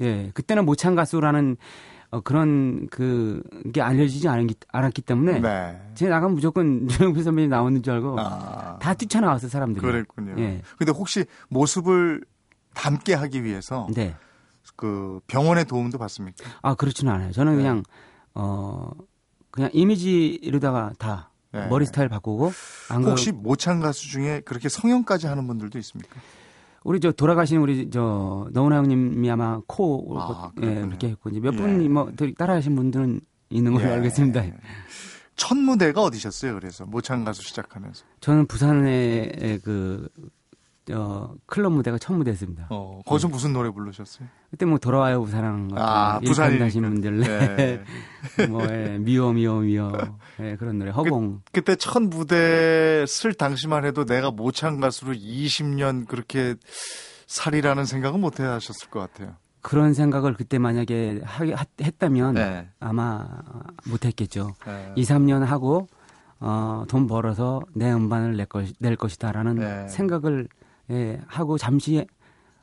예, 0.00 0.30
그때는 0.34 0.64
모창 0.64 0.94
가수라는 0.94 1.56
어, 2.10 2.20
그런 2.20 2.88
그게 2.88 3.80
알려지지 3.80 4.28
않았기, 4.28 4.54
않았기 4.72 5.02
때문에 5.02 5.40
네. 5.40 5.80
제가 5.94 6.16
나가면 6.16 6.34
무조건 6.34 6.88
조영필 6.88 7.22
선배님 7.22 7.50
나오는 7.50 7.82
줄 7.82 7.94
알고 7.94 8.18
아. 8.18 8.78
다 8.80 8.94
뛰쳐나왔어 8.94 9.48
사람들이. 9.48 9.80
그랬군요. 9.84 10.34
예. 10.38 10.60
근데 10.76 10.92
혹시 10.92 11.24
모습을 11.48 12.24
닮게 12.74 13.14
하기 13.14 13.44
위해서 13.44 13.86
네. 13.94 14.16
그 14.76 15.20
병원의 15.26 15.66
도움도 15.66 15.98
받습니까? 15.98 16.44
아 16.62 16.74
그렇지는 16.74 17.12
않아요. 17.12 17.32
저는 17.32 17.52
네. 17.52 17.58
그냥 17.58 17.82
어 18.34 18.90
그냥 19.50 19.70
이미지로다가 19.72 20.92
다 20.98 21.30
네. 21.52 21.66
머리 21.68 21.86
스타일 21.86 22.08
바꾸고 22.08 22.52
혹시 23.04 23.32
모창 23.32 23.80
가수 23.80 24.08
중에 24.08 24.40
그렇게 24.40 24.68
성형까지 24.68 25.26
하는 25.26 25.46
분들도 25.46 25.78
있습니까? 25.78 26.16
우리 26.84 27.00
저 27.00 27.12
돌아가신 27.12 27.58
우리 27.58 27.90
저 27.90 28.48
너훈아 28.52 28.76
형님이 28.76 29.30
아마 29.30 29.60
코 29.66 30.18
아, 30.18 30.50
예, 30.62 30.80
그렇게 30.82 31.08
했고 31.08 31.30
이제 31.30 31.40
몇 31.40 31.52
예. 31.54 31.56
분이 31.56 31.88
뭐 31.88 32.10
따라하신 32.36 32.74
분들은 32.74 33.20
있는 33.50 33.72
걸로 33.72 33.86
예. 33.86 33.92
알겠습니다. 33.94 34.44
첫 35.36 35.56
무대가 35.56 36.02
어디셨어요? 36.02 36.54
그래서 36.54 36.84
모창 36.86 37.24
가수 37.24 37.42
시작하면서 37.42 38.04
저는 38.20 38.46
부산의 38.46 39.60
그 39.64 40.08
어, 40.92 41.34
클럽 41.46 41.72
무대가 41.72 41.98
첫 41.98 42.12
무대였습니다. 42.14 42.66
어, 42.70 43.00
거기서 43.06 43.28
네. 43.28 43.32
무슨 43.32 43.52
노래 43.52 43.70
부르셨어요? 43.70 44.26
그때 44.50 44.66
뭐 44.66 44.78
돌아와요 44.78 45.22
부산하는 45.22 45.70
아, 45.76 46.20
부산 46.20 46.58
다신 46.58 46.82
분들 46.82 47.20
네. 47.20 47.82
뭐 48.48 48.62
예, 48.70 48.98
미워 48.98 49.32
미워 49.32 49.60
미워 49.60 49.92
예, 50.40 50.56
그런 50.56 50.78
노래 50.78 50.90
허공. 50.90 51.42
그, 51.44 51.52
그때 51.60 51.76
첫 51.76 52.02
무대 52.02 53.04
쓸 53.06 53.34
당시만 53.34 53.84
해도 53.84 54.04
내가 54.04 54.30
모창 54.30 54.80
가수로 54.80 55.12
20년 55.12 56.06
그렇게 56.06 56.54
살이라는 57.26 57.84
생각은 57.84 58.20
못 58.20 58.40
하셨을 58.40 58.90
것 58.90 59.00
같아요. 59.00 59.36
그런 59.62 59.94
생각을 59.94 60.34
그때 60.34 60.58
만약에 60.58 61.20
하, 61.22 61.44
했다면 61.80 62.34
네. 62.34 62.68
아마 62.80 63.26
못했겠죠. 63.86 64.54
네. 64.66 64.92
2, 64.96 65.02
3년 65.02 65.44
하고 65.44 65.86
어, 66.40 66.84
돈 66.88 67.06
벌어서 67.06 67.60
내 67.74 67.92
음반을 67.92 68.36
낼, 68.36 68.46
것, 68.46 68.66
낼 68.78 68.96
것이다라는 68.96 69.56
네. 69.56 69.88
생각을 69.88 70.48
예, 70.90 71.20
하고 71.26 71.58
잠시 71.58 72.06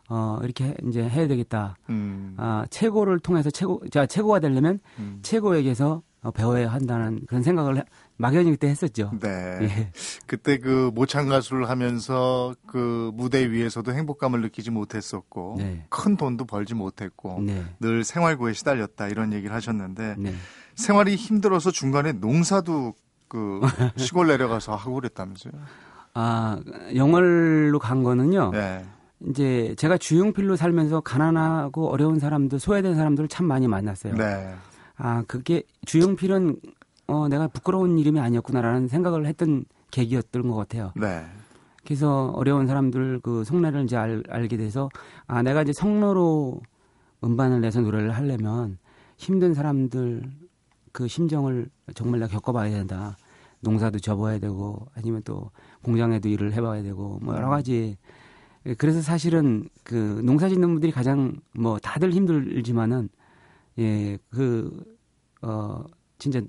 어, 0.10 0.40
이렇게 0.42 0.76
이제 0.88 1.04
해야 1.04 1.28
되겠다. 1.28 1.76
음. 1.90 2.36
아, 2.38 2.66
최고를 2.70 3.20
통해서 3.20 3.50
최고, 3.50 3.82
자, 3.90 4.06
최고가 4.06 4.40
되려면 4.40 4.80
음. 5.00 5.20
최고에게서 5.22 6.02
어, 6.22 6.32
배워야 6.32 6.72
한다는 6.72 7.22
그런 7.28 7.44
생각을 7.44 7.84
막연히 8.18 8.52
그때 8.52 8.68
했었죠. 8.68 9.12
네. 9.22 9.30
예. 9.62 9.92
그때 10.26 10.58
그 10.58 10.92
모창 10.94 11.28
가수를 11.28 11.70
하면서 11.70 12.56
그 12.66 13.12
무대 13.14 13.52
위에서도 13.52 13.94
행복감을 13.94 14.42
느끼지 14.42 14.72
못했었고 14.72 15.56
네. 15.60 15.86
큰 15.90 16.18
돈도 16.18 16.46
벌지 16.46 16.74
못했고 16.74 17.42
네. 17.44 17.64
늘 17.80 18.04
생활고에 18.04 18.54
시달렸다 18.54 19.10
이런 19.10 19.32
얘기를 19.32 19.56
하셨는데 19.56 20.16
네. 20.18 20.34
생활이 20.76 21.16
힘들어서 21.16 21.70
중간에 21.70 22.14
농사도 22.14 22.94
그 23.28 23.62
시골 23.98 24.28
내려가서 24.28 24.76
하고 24.76 24.96
그랬다면서요? 24.96 25.54
아 26.20 26.60
영월로 26.96 27.78
간 27.78 28.02
거는요. 28.02 28.50
네. 28.52 28.84
이제 29.28 29.76
제가 29.78 30.00
주용필로 30.00 30.56
살면서 30.56 31.02
가난하고 31.02 31.90
어려운 31.90 32.18
사람들, 32.18 32.60
소외된 32.60 32.96
사람들을 32.96 33.30
참 33.30 33.46
많이 33.46 33.68
만났어요. 33.68 34.16
네. 34.16 34.56
아 34.96 35.24
그게 35.28 35.62
주용필은 35.86 36.56
어 37.06 37.28
내가 37.28 37.48
부끄러운 37.48 38.00
이름이 38.00 38.20
아니었구나라는 38.20 38.88
생각을 38.88 39.28
했던 39.28 39.66
계기였던 39.92 40.48
것 40.48 40.56
같아요. 40.56 40.92
네. 40.96 41.24
그래서 41.86 42.32
어려운 42.36 42.66
사람들 42.66 43.20
그 43.22 43.44
속내를 43.44 43.84
이제 43.84 43.96
알, 43.96 44.24
알게 44.28 44.58
돼서 44.58 44.90
아 45.28 45.44
내가 45.44 45.62
이제 45.62 45.72
성로로 45.72 46.62
음반을 47.24 47.62
내서 47.62 47.82
노래를 47.82 48.10
하려면 48.10 48.80
힘든 49.18 49.54
사람들 49.54 50.24
그 50.92 51.08
심정을 51.08 51.70
정말 51.94 52.22
내가 52.22 52.32
겪어봐야 52.32 52.72
된다. 52.72 53.18
농사도 53.60 54.00
접어야 54.00 54.40
되고 54.40 54.88
아니면 54.96 55.22
또 55.24 55.50
공장에도 55.88 56.30
일을 56.30 56.54
해봐야 56.54 56.84
되고 56.84 57.18
뭐 57.24 57.36
여러 57.36 57.50
가지 57.50 57.98
그래서 58.78 59.02
사실은 59.02 59.68
그 59.84 60.22
농사 60.24 60.50
짓는 60.50 60.70
분들이 60.74 60.92
가장 60.92 61.36
뭐 61.54 61.80
다들 61.80 62.12
힘들지만은 62.12 63.10
예 63.80 64.20
그 64.30 64.84
어 65.44 65.84
진짜 66.18 66.42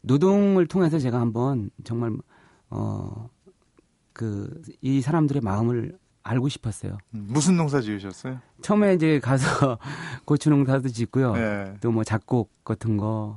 노동을 0.00 0.66
통해서 0.66 0.98
제가 0.98 1.20
한번 1.20 1.70
정말 1.84 2.16
어 2.70 3.28
그 4.12 4.62
이 4.82 5.00
사람들의 5.00 5.40
마음을 5.42 5.96
알고 6.22 6.48
싶었어요. 6.48 6.98
음, 7.14 7.26
무슨 7.30 7.56
농사 7.56 7.80
지으셨어요? 7.80 8.38
처음에 8.62 8.94
이제 8.94 9.20
가서 9.20 9.78
고추 10.26 10.50
농사도 10.50 10.88
짓고요. 10.88 11.32
네. 11.34 11.74
또뭐 11.80 12.02
작곡 12.04 12.50
같은 12.64 12.96
거. 12.96 13.36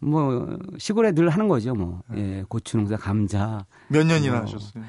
뭐 0.00 0.58
시골에 0.78 1.12
늘 1.12 1.28
하는 1.30 1.48
거죠, 1.48 1.74
뭐. 1.74 2.02
네. 2.08 2.38
예, 2.38 2.44
고추 2.48 2.76
농사, 2.76 2.96
감자. 2.96 3.64
몇 3.88 4.06
년이나 4.06 4.34
뭐. 4.34 4.42
하셨어요? 4.42 4.84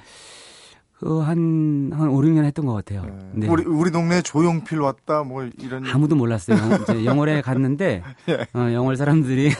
그한 0.99 1.91
한 1.93 2.09
5, 2.09 2.21
6년 2.21 2.43
했던 2.43 2.65
것 2.65 2.73
같아요. 2.73 3.03
네. 3.05 3.17
네. 3.33 3.47
우리 3.47 3.63
우리 3.65 3.91
동네 3.91 4.21
조용필 4.23 4.79
왔다 4.81 5.21
뭐 5.23 5.47
이런 5.59 5.85
아무도 5.85 6.15
몰랐어요. 6.15 6.57
이제 6.81 7.05
영월에 7.05 7.41
갔는데 7.43 8.01
예. 8.29 8.47
어, 8.59 8.73
영월 8.73 8.95
사람들이 8.97 9.51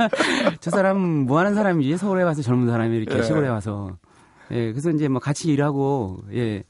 저 0.60 0.70
사람 0.70 0.98
뭐 1.00 1.38
하는 1.38 1.54
사람이지 1.54 1.96
서울에 1.96 2.22
와서 2.22 2.42
젊은 2.42 2.66
사람이 2.68 2.98
이렇게 2.98 3.18
예. 3.18 3.22
시골에 3.22 3.48
와서 3.48 3.96
예 4.50 4.72
그래서 4.72 4.90
이제 4.90 5.08
뭐 5.08 5.20
같이 5.20 5.48
일하고 5.50 6.18
예 6.34 6.64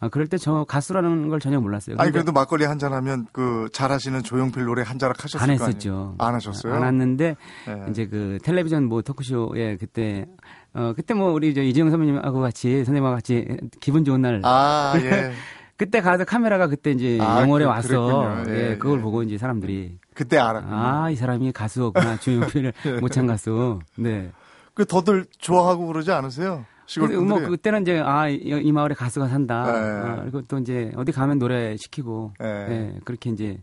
아, 0.00 0.08
그럴 0.08 0.26
때 0.28 0.36
저 0.38 0.64
가수라는 0.68 1.28
걸 1.28 1.40
전혀 1.40 1.60
몰랐어요. 1.60 1.96
아니 1.98 2.12
그래도 2.12 2.30
막걸리 2.32 2.64
한 2.64 2.78
잔 2.78 2.92
하면 2.92 3.26
그 3.32 3.68
잘하시는 3.72 4.22
조용필 4.22 4.64
노래 4.64 4.82
한 4.82 4.98
자락 4.98 5.24
하셨을 5.24 5.42
안 5.42 5.50
했었죠. 5.50 6.14
안 6.18 6.34
하셨어요? 6.34 6.72
안 6.74 6.84
했는데 6.84 7.36
네. 7.66 7.86
이제 7.90 8.06
그 8.06 8.38
텔레비전 8.44 8.84
뭐 8.84 9.02
토크쇼에 9.02 9.76
그때 9.76 10.26
어 10.74 10.92
그때 10.94 11.14
뭐 11.14 11.32
우리 11.32 11.52
저 11.54 11.62
이재용 11.62 11.90
선배님하고 11.90 12.40
같이 12.40 12.76
선생님하고 12.84 13.16
같이 13.16 13.48
기분 13.80 14.04
좋은 14.04 14.20
날. 14.22 14.40
아 14.44 14.92
예. 15.02 15.32
그때 15.76 16.00
가서 16.00 16.24
카메라가 16.24 16.66
그때 16.68 16.90
이제 16.90 17.18
아, 17.20 17.40
영월에 17.42 17.64
그, 17.64 17.70
왔어. 17.70 18.44
예, 18.48 18.70
예, 18.72 18.76
그걸 18.78 18.98
예. 18.98 19.02
보고 19.02 19.22
이제 19.22 19.38
사람들이 19.38 19.98
그때 20.14 20.36
알았. 20.38 20.64
아이 20.68 21.14
사람이 21.16 21.52
가수구나 21.52 22.16
조용필 22.18 22.72
모창 23.00 23.26
가수. 23.26 23.78
네. 23.96 24.30
그 24.74 24.84
더들 24.86 25.26
좋아하고 25.38 25.86
그러지 25.88 26.10
않으세요? 26.12 26.64
시골 26.88 27.08
분들이. 27.10 27.28
뭐 27.40 27.48
그때는 27.50 27.82
이제 27.82 28.00
아 28.04 28.28
이 28.28 28.72
마을에 28.72 28.94
가수가 28.94 29.28
산다. 29.28 29.64
네. 29.64 29.78
아, 30.08 30.20
그리고 30.22 30.42
또 30.42 30.58
이제 30.58 30.90
어디 30.96 31.12
가면 31.12 31.38
노래 31.38 31.76
시키고 31.76 32.32
네. 32.40 32.68
네, 32.68 33.00
그렇게 33.04 33.30
이제 33.30 33.62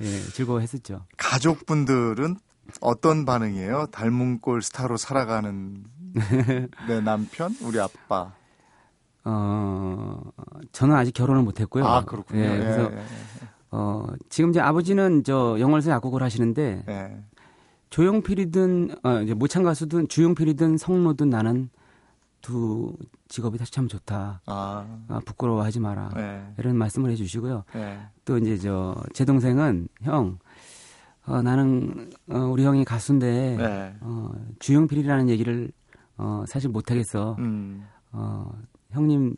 예, 0.00 0.06
즐거워했었죠. 0.32 1.02
가족분들은 1.18 2.36
어떤 2.80 3.24
반응이에요? 3.26 3.86
닮은 3.90 4.38
꼴 4.40 4.62
스타로 4.62 4.96
살아가는 4.96 5.84
내 6.88 7.00
남편, 7.00 7.54
우리 7.62 7.78
아빠. 7.80 8.32
어, 9.24 10.20
저는 10.72 10.94
아직 10.96 11.12
결혼을 11.12 11.42
못했고요. 11.42 11.84
아 11.84 12.04
그렇군요. 12.04 12.40
예, 12.40 12.48
그래서 12.58 12.80
예, 12.92 12.96
예, 12.96 12.98
예. 12.98 13.02
어, 13.72 14.06
지금 14.28 14.50
이제 14.50 14.60
아버지는 14.60 15.22
저 15.24 15.56
영월에서 15.60 15.90
약국을 15.90 16.22
하시는데 16.22 16.84
예. 16.88 17.16
조용필이든 17.90 18.96
어, 19.02 19.20
이제 19.22 19.34
모창 19.34 19.62
가수든 19.62 20.08
주용필이든 20.08 20.78
성로든 20.78 21.28
나는 21.28 21.68
두 22.40 22.94
직업이 23.28 23.58
다시 23.58 23.70
참 23.72 23.86
좋다. 23.88 24.40
아. 24.46 24.86
아 25.08 25.20
부끄러워하지 25.24 25.80
마라. 25.80 26.10
네. 26.16 26.42
이런 26.58 26.76
말씀을 26.76 27.10
해주시고요. 27.10 27.64
네. 27.74 28.00
또 28.24 28.38
이제 28.38 28.56
저 28.58 28.94
제 29.14 29.24
동생은 29.24 29.88
형, 30.02 30.38
어, 31.26 31.42
나는 31.42 32.10
어, 32.30 32.38
우리 32.38 32.64
형이 32.64 32.84
가수인데 32.84 33.56
네. 33.56 33.94
어, 34.00 34.30
주영필이라는 34.58 35.28
얘기를 35.28 35.70
어, 36.16 36.44
사실 36.46 36.70
못 36.70 36.90
하겠어. 36.90 37.36
음. 37.38 37.84
어, 38.12 38.50
형님 38.90 39.36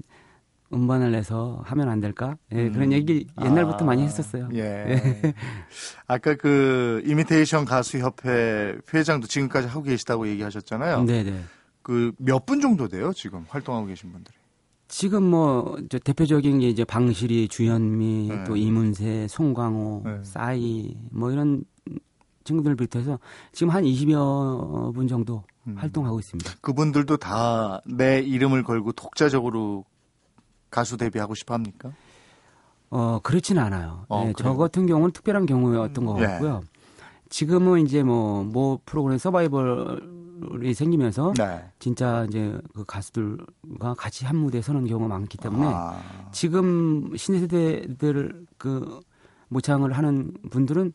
음반을 0.73 1.11
내서 1.13 1.61
하면 1.67 1.91
안 1.91 2.01
될까? 2.01 2.37
예, 2.53 2.69
음. 2.69 2.73
그런 2.73 2.93
얘기 2.93 3.27
옛날부터 3.43 3.79
아, 3.81 3.85
많이 3.85 4.03
했었어요. 4.05 4.49
예. 4.55 4.59
예. 4.89 5.35
아까 6.07 6.35
그 6.35 7.03
이미테이션 7.05 7.67
가수 7.67 7.99
협회 7.99 8.79
회장도 8.95 9.27
지금까지 9.27 9.69
하고 9.69 9.83
계시다고 9.83 10.27
얘기하셨잖아요. 10.29 11.03
네, 11.05 11.25
네. 11.25 11.43
그 11.83 12.13
몇 12.19 12.45
분 12.47 12.61
정도 12.61 12.89
돼요 12.89 13.13
지금 13.15 13.45
활동하고 13.49 13.87
계신 13.87 14.13
분들이? 14.13 14.35
지금 14.89 15.23
뭐 15.31 15.79
대표적인 16.05 16.59
게 16.61 16.69
이제 16.69 16.85
방실이, 16.85 17.49
주현미, 17.49 18.29
네. 18.29 18.45
또 18.45 18.57
이문세, 18.57 19.27
송광호, 19.29 20.03
네. 20.05 20.19
싸이 20.23 20.95
뭐 21.11 21.31
이런 21.31 21.65
친구들 22.45 22.77
비롯해서 22.77 23.19
지금 23.53 23.71
한 23.73 23.85
20여 23.85 24.93
분 24.95 25.09
정도 25.09 25.45
음. 25.67 25.77
활동하고 25.79 26.19
있습니다. 26.21 26.51
그분들도 26.61 27.17
다 27.17 27.81
내 27.87 28.21
이름을 28.21 28.65
걸고 28.65 28.93
독자적으로 28.93 29.85
가수 30.71 30.97
데뷔하고 30.99 31.35
싶어 31.35 31.55
합니까? 31.55 31.93
어, 32.91 33.19
그렇지는 33.23 33.63
않아요. 33.63 34.05
어, 34.09 34.25
네, 34.27 34.33
저 34.37 34.55
같은 34.57 34.87
경우는 34.87 35.13
특별한 35.13 35.47
경우였던 35.47 36.05
것 36.05 36.19
네. 36.19 36.27
같고요. 36.27 36.61
네. 36.61 36.67
지금은 37.31 37.81
이제 37.87 38.03
뭐, 38.03 38.45
뭐 38.45 38.79
프로그램 38.85 39.17
서바이벌 39.17 40.22
이 40.63 40.75
생기면서 40.75 41.33
네. 41.37 41.65
진짜 41.79 42.25
이제 42.29 42.59
그 42.75 42.85
가수들과 42.85 43.95
같이 43.95 44.25
한 44.25 44.37
무대에 44.37 44.63
서는 44.63 44.87
경우가 44.87 45.09
많기 45.09 45.39
때문에 45.39 45.67
아. 45.67 46.01
지금 46.33 47.17
신세대들 47.17 48.47
그 48.59 49.01
모창을 49.49 49.93
하는 49.93 50.33
분들은 50.51 50.93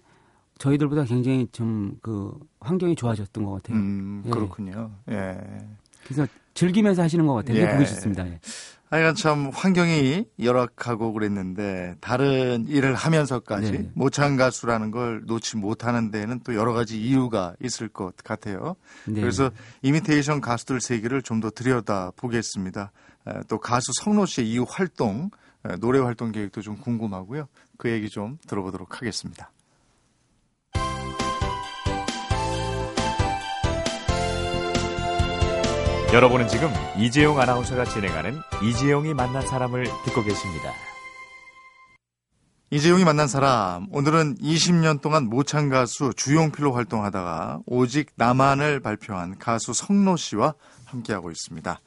저희들보다 0.58 1.04
굉장히 1.04 1.48
좀 1.52 1.98
그 2.02 2.38
환경이 2.60 2.96
좋아졌던 2.96 3.44
것 3.46 3.52
같아요. 3.54 3.78
음, 3.78 4.24
그렇군요. 4.30 4.92
예. 5.10 5.16
예. 5.16 5.68
그래서 6.04 6.28
즐기면서 6.54 7.02
하시는 7.04 7.26
것 7.26 7.34
같아요. 7.34 7.58
예. 7.58 7.70
보기 7.72 7.86
좋습니다. 7.86 8.28
예. 8.28 8.40
하여간 8.90 9.16
참 9.16 9.50
환경이 9.54 10.26
열악하고 10.40 11.12
그랬는데 11.12 11.96
다른 12.00 12.66
일을 12.68 12.96
하면서까지 12.96 13.72
네. 13.72 13.92
모창 13.94 14.38
가수라는 14.38 14.92
걸 14.92 15.24
놓지 15.26 15.58
못하는 15.58 16.10
데는 16.10 16.40
또 16.46 16.56
여러 16.56 16.72
가지 16.72 17.02
이유가 17.02 17.54
있을 17.62 17.90
것 17.90 18.16
같아요. 18.24 18.76
네. 19.06 19.20
그래서 19.20 19.52
이미테이션 19.82 20.42
가수들 20.42 20.80
세계를 20.82 21.22
좀 21.22 21.38
더 21.42 21.52
들여다 21.52 22.12
보겠습니다. 22.16 22.92
또 23.48 23.60
가수 23.60 23.92
성로 24.02 24.26
씨의 24.26 24.50
이후 24.50 24.66
활동, 24.68 25.30
노래 25.80 26.00
활동 26.00 26.32
계획도 26.32 26.62
좀 26.62 26.78
궁금하고요. 26.78 27.48
그 27.78 27.92
얘기 27.92 28.10
좀 28.10 28.38
들어보도록 28.48 28.96
하겠습니다. 29.02 29.52
여러분은 36.14 36.48
지금 36.48 36.70
이재용 36.98 37.38
아나운서가 37.38 37.84
진행하는 37.84 38.40
이재용이 38.64 39.14
만난 39.14 39.46
사람을 39.46 39.84
듣고 40.06 40.24
계십니다. 40.24 40.72
이재용이 42.70 43.04
만난 43.04 43.28
사람 43.28 43.88
오늘은 43.92 44.36
20년 44.38 45.02
동안 45.02 45.26
모창 45.26 45.68
가수 45.68 46.14
주용필로 46.16 46.72
활동하다가 46.72 47.60
오직 47.66 48.12
나만을 48.16 48.80
발표한 48.80 49.38
가수 49.38 49.74
성로 49.74 50.16
씨와 50.16 50.54
함께하고 50.86 51.30
있습니다. 51.30 51.78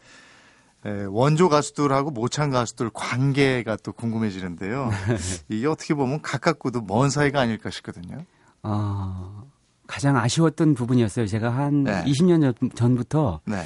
예, 0.84 1.06
원조 1.08 1.48
가수들하고 1.48 2.10
모창 2.10 2.50
가수들 2.50 2.90
관계가 2.92 3.76
또 3.82 3.92
궁금해지는데요. 3.92 4.90
이게 5.48 5.66
어떻게 5.66 5.94
보면 5.94 6.20
가깝고도 6.20 6.82
먼 6.82 7.08
사이가 7.08 7.40
아닐까 7.40 7.70
싶거든요. 7.70 8.18
어, 8.62 9.44
가장 9.86 10.18
아쉬웠던 10.18 10.74
부분이었어요. 10.74 11.26
제가 11.26 11.50
한 11.50 11.84
네. 11.84 12.04
20년 12.04 12.74
전 12.76 12.96
부터 12.96 13.40
네. 13.46 13.64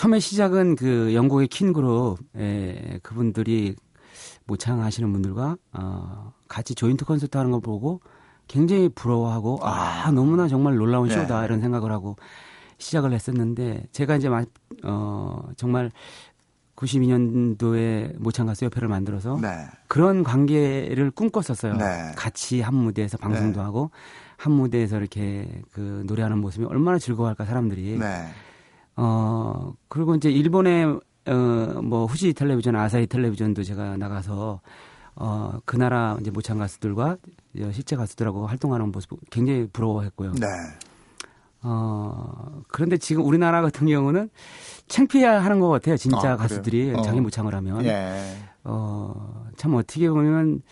처음에 0.00 0.18
시작은 0.18 0.76
그 0.76 1.14
영국의 1.14 1.48
킨 1.48 1.74
그룹 1.74 2.16
에, 2.34 2.98
그분들이 3.02 3.76
모창 4.46 4.82
하시는 4.82 5.12
분들과 5.12 5.58
어, 5.74 6.32
같이 6.48 6.74
조인트 6.74 7.04
콘서트 7.04 7.36
하는 7.36 7.50
거 7.50 7.60
보고 7.60 8.00
굉장히 8.48 8.88
부러워하고 8.88 9.58
아, 9.62 10.04
아 10.06 10.10
너무나 10.10 10.48
정말 10.48 10.76
놀라운 10.76 11.08
네. 11.08 11.14
쇼다 11.14 11.44
이런 11.44 11.60
생각을 11.60 11.92
하고 11.92 12.16
시작을 12.78 13.12
했었는데 13.12 13.88
제가 13.92 14.16
이제 14.16 14.30
어 14.84 15.42
정말 15.56 15.90
92년도에 16.76 18.18
모창 18.18 18.46
가수 18.46 18.64
협회를 18.64 18.88
만들어서 18.88 19.38
네. 19.38 19.66
그런 19.86 20.22
관계를 20.22 21.10
꿈꿨었어요. 21.10 21.74
네. 21.74 22.12
같이 22.16 22.62
한 22.62 22.74
무대에서 22.74 23.18
방송도 23.18 23.60
네. 23.60 23.64
하고 23.66 23.90
한 24.38 24.52
무대에서 24.52 24.96
이렇게 24.96 25.46
그 25.72 26.04
노래하는 26.06 26.38
모습이 26.38 26.64
얼마나 26.64 26.98
즐거워할까 26.98 27.44
사람들이. 27.44 27.98
네. 29.00 29.04
어 29.04 29.72
그리고 29.88 30.14
이제 30.14 30.30
일본의 30.30 30.86
어 31.26 31.80
뭐 31.82 32.06
후지 32.06 32.32
텔레비전, 32.32 32.76
아사히 32.76 33.06
텔레비전도 33.06 33.62
제가 33.62 33.96
나가서 33.96 34.60
어, 35.16 35.58
그 35.64 35.76
나라 35.76 36.16
이제 36.20 36.30
모창 36.30 36.58
가수들과 36.58 37.18
실제 37.72 37.96
가수들하고 37.96 38.46
활동하는 38.46 38.90
모습 38.90 39.18
굉장히 39.30 39.68
부러워했고요. 39.72 40.32
네. 40.32 40.46
어, 41.62 42.62
그런데 42.68 42.96
지금 42.96 43.24
우리나라 43.24 43.60
같은 43.60 43.86
경우는 43.86 44.30
창피해 44.88 45.26
하는 45.26 45.60
것 45.60 45.68
같아요. 45.68 45.96
진짜 45.96 46.32
아, 46.32 46.36
가수들이 46.36 46.94
어. 46.96 47.02
장애 47.02 47.20
모창을 47.20 47.54
하면. 47.54 47.84
예. 47.84 48.36
어, 48.64 49.44
참 49.56 49.74
어떻게 49.74 50.08
보면 50.08 50.62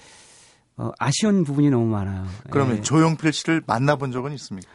어, 0.76 0.90
아쉬운 0.98 1.44
부분이 1.44 1.70
너무 1.70 1.86
많아요. 1.86 2.24
그러면 2.50 2.78
예. 2.78 2.80
조용필 2.82 3.32
씨를 3.32 3.62
만나본 3.66 4.12
적은 4.12 4.32
있습니까? 4.32 4.68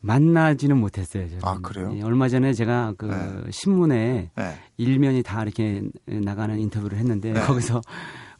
만나지는 0.00 0.78
못했어요. 0.78 1.28
저는. 1.28 1.40
아, 1.42 1.58
그래요? 1.60 1.92
예, 1.94 2.02
얼마 2.02 2.28
전에 2.28 2.52
제가 2.52 2.94
그 2.96 3.06
네. 3.06 3.50
신문에 3.50 4.30
네. 4.34 4.54
일면이 4.76 5.22
다 5.22 5.42
이렇게 5.42 5.82
나가는 6.06 6.58
인터뷰를 6.58 6.98
했는데 6.98 7.32
네. 7.32 7.40
거기서 7.40 7.80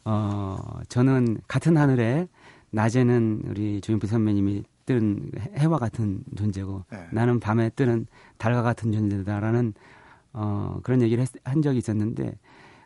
어, 0.05 0.57
저는 0.89 1.37
같은 1.47 1.77
하늘에 1.77 2.27
낮에는 2.71 3.43
우리 3.47 3.81
조용필 3.81 4.09
선배님이 4.09 4.63
뜨는 4.85 5.31
해와 5.57 5.77
같은 5.77 6.23
존재고 6.35 6.85
네. 6.91 7.07
나는 7.11 7.39
밤에 7.39 7.69
뜨는 7.69 8.07
달과 8.37 8.63
같은 8.63 8.91
존재다라는 8.91 9.73
어, 10.33 10.79
그런 10.83 11.01
얘기를 11.01 11.21
했, 11.21 11.29
한 11.43 11.61
적이 11.61 11.79
있었는데 11.79 12.33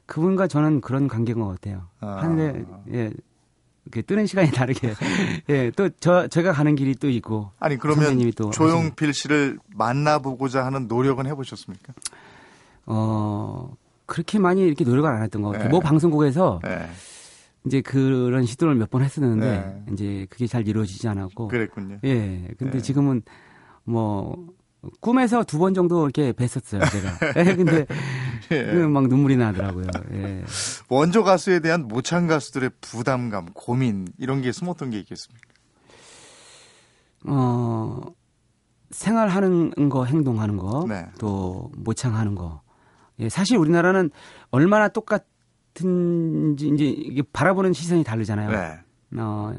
그분과 0.05 0.47
저는 0.47 0.81
그런 0.81 1.07
관계인 1.07 1.39
것 1.39 1.47
같아요. 1.47 1.87
아. 1.99 2.17
하늘에 2.17 2.65
예, 2.91 3.11
그 3.91 4.01
뜨는 4.03 4.25
시간이 4.25 4.51
다르게 4.51 4.93
예, 5.49 5.71
또 5.71 5.89
저 5.99 6.27
제가 6.27 6.53
가는 6.53 6.75
길이 6.75 6.95
또 6.95 7.09
있고 7.09 7.51
아니 7.59 7.77
그러면 7.77 8.31
또 8.35 8.49
조용필 8.49 9.13
씨를 9.13 9.59
만나보고자 9.75 10.65
하는 10.65 10.87
노력은 10.87 11.27
해보셨습니까? 11.27 11.93
어 12.87 13.73
그렇게 14.05 14.39
많이 14.39 14.61
이렇게 14.65 14.83
노력을 14.85 15.09
안 15.09 15.21
했던 15.23 15.41
것 15.41 15.49
같아요. 15.49 15.65
네. 15.65 15.69
뭐 15.71 15.79
방송국에서 15.79 16.59
네. 16.63 16.87
이제 17.65 17.81
그런 17.81 18.45
시도를 18.45 18.75
몇 18.75 18.89
번 18.89 19.03
했었는데 19.03 19.45
네. 19.85 19.93
이제 19.93 20.27
그게 20.29 20.45
잘 20.47 20.67
이루어지지 20.67 21.07
않았고 21.07 21.47
그랬군요. 21.47 21.97
예. 22.03 22.47
근데 22.59 22.77
네. 22.77 22.81
지금은 22.81 23.23
뭐 23.83 24.47
꿈에서 24.99 25.43
두 25.43 25.57
번 25.57 25.73
정도 25.73 26.03
이렇게 26.03 26.31
뵀었어요, 26.31 26.79
제가. 26.91 27.33
예, 27.49 27.55
근데 27.55 27.85
예. 28.51 28.73
막 28.87 29.07
눈물이 29.07 29.37
나더라고요. 29.37 29.87
예. 30.13 30.43
원조 30.89 31.23
가수에 31.23 31.59
대한 31.59 31.87
모창 31.87 32.27
가수들의 32.27 32.71
부담감, 32.81 33.47
고민 33.53 34.07
이런 34.17 34.41
게 34.41 34.51
숨었던 34.51 34.89
게 34.89 34.99
있겠습니까? 34.99 35.47
어, 37.27 38.01
생활하는 38.91 39.89
거, 39.89 40.05
행동하는 40.05 40.57
거, 40.57 40.85
네. 40.87 41.05
또 41.19 41.71
모창하는 41.77 42.35
거. 42.35 42.61
예, 43.19 43.29
사실 43.29 43.57
우리나라는 43.57 44.11
얼마나 44.51 44.89
똑같 44.89 45.25
같은지 45.75 46.69
이제 46.69 46.85
이게 46.85 47.21
바라보는 47.21 47.73
시선이 47.73 48.03
다르잖아요. 48.03 48.49
네. 48.49 49.19
어, 49.21 49.53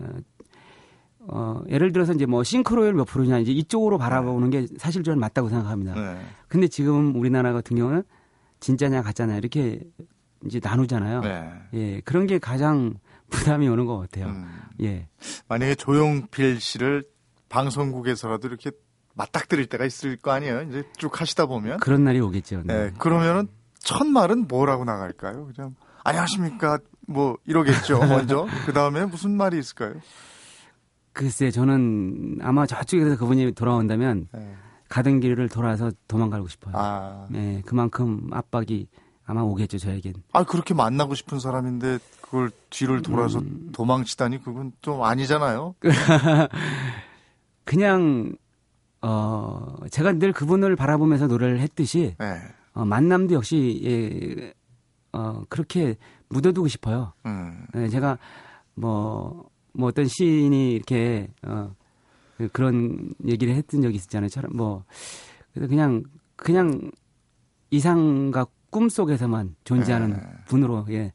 어, 1.28 1.60
예를 1.68 1.92
들어서 1.92 2.12
이제 2.14 2.24
뭐 2.26 2.42
싱크로율 2.42 2.94
몇 2.94 3.04
프로냐 3.04 3.38
이제 3.38 3.52
이쪽으로 3.52 3.98
바라보는 3.98 4.50
게 4.50 4.66
사실 4.78 5.02
저는 5.02 5.20
맞다고 5.20 5.48
생각합니다. 5.50 5.94
네. 5.94 6.18
근데 6.48 6.68
지금 6.68 7.14
우리나라 7.14 7.52
같은 7.52 7.76
경우는 7.76 8.02
진짜냐 8.66 9.02
가짜냐 9.02 9.36
이렇게 9.36 9.80
이제 10.44 10.58
나누잖아요. 10.60 11.20
네. 11.20 11.52
예, 11.74 12.00
그런 12.00 12.26
게 12.26 12.40
가장 12.40 12.94
부담이 13.30 13.68
오는 13.68 13.86
것 13.86 13.96
같아요. 13.98 14.26
음. 14.26 14.60
예. 14.82 15.08
만약에 15.48 15.76
조용필 15.76 16.60
씨를 16.60 17.04
방송국에서라도 17.48 18.48
이렇게 18.48 18.72
맞닥뜨릴 19.14 19.66
때가 19.66 19.84
있을 19.84 20.16
거 20.16 20.32
아니에요. 20.32 20.62
이제 20.62 20.82
쭉 20.96 21.20
하시다 21.20 21.46
보면 21.46 21.78
그런 21.78 22.02
날이 22.02 22.18
오겠죠. 22.18 22.62
네. 22.64 22.86
네. 22.86 22.92
그러면은 22.98 23.46
첫 23.78 24.04
말은 24.04 24.48
뭐라고 24.48 24.84
나갈까요? 24.84 25.48
그냥 25.54 25.76
안녕하십니까 26.02 26.80
뭐 27.06 27.36
이러겠죠 27.46 28.00
먼저 28.06 28.48
그 28.66 28.72
다음에 28.72 29.04
무슨 29.04 29.36
말이 29.36 29.60
있을까요? 29.60 29.94
글쎄 31.12 31.52
저는 31.52 32.38
아마 32.42 32.66
저쪽에서 32.66 33.16
그분이 33.16 33.52
돌아온다면 33.52 34.28
네. 34.32 34.56
가던 34.88 35.20
길을 35.20 35.48
돌아서 35.48 35.90
도망가고 36.08 36.48
싶어요. 36.48 36.74
아. 36.76 37.26
네, 37.30 37.62
그만큼 37.66 38.28
압박이 38.32 38.88
아마 39.24 39.42
오겠죠 39.42 39.78
저에겐. 39.78 40.14
아 40.32 40.44
그렇게 40.44 40.74
만나고 40.74 41.14
싶은 41.14 41.40
사람인데 41.40 41.98
그걸 42.20 42.50
뒤를 42.70 43.02
돌아서 43.02 43.40
음... 43.40 43.70
도망치다니 43.72 44.42
그건 44.42 44.72
좀 44.82 45.02
아니잖아요. 45.02 45.74
그냥 47.64 48.36
어 49.02 49.74
제가 49.90 50.12
늘 50.12 50.32
그분을 50.32 50.76
바라보면서 50.76 51.26
노래를 51.26 51.60
했듯이 51.60 52.14
네. 52.18 52.36
어, 52.74 52.84
만남도 52.84 53.34
역시 53.34 53.80
예, 53.84 54.52
어, 55.12 55.42
그렇게 55.48 55.96
묻어두고 56.28 56.68
싶어요. 56.68 57.12
음. 57.24 57.66
네, 57.72 57.88
제가 57.88 58.18
뭐, 58.74 59.48
뭐 59.72 59.88
어떤 59.88 60.06
시인이 60.06 60.72
이렇게, 60.72 61.28
어, 61.42 61.74
그, 62.36 62.48
그런 62.48 63.14
얘기를 63.26 63.54
했던 63.54 63.82
적이 63.82 63.96
있었잖아요. 63.96 64.28
뭐, 64.52 64.84
그래서 65.54 65.68
그냥, 65.68 66.02
그냥 66.36 66.90
이상과 67.70 68.46
꿈 68.70 68.88
속에서만 68.88 69.56
존재하는 69.64 70.10
네. 70.10 70.22
분으로, 70.46 70.86
예. 70.90 71.12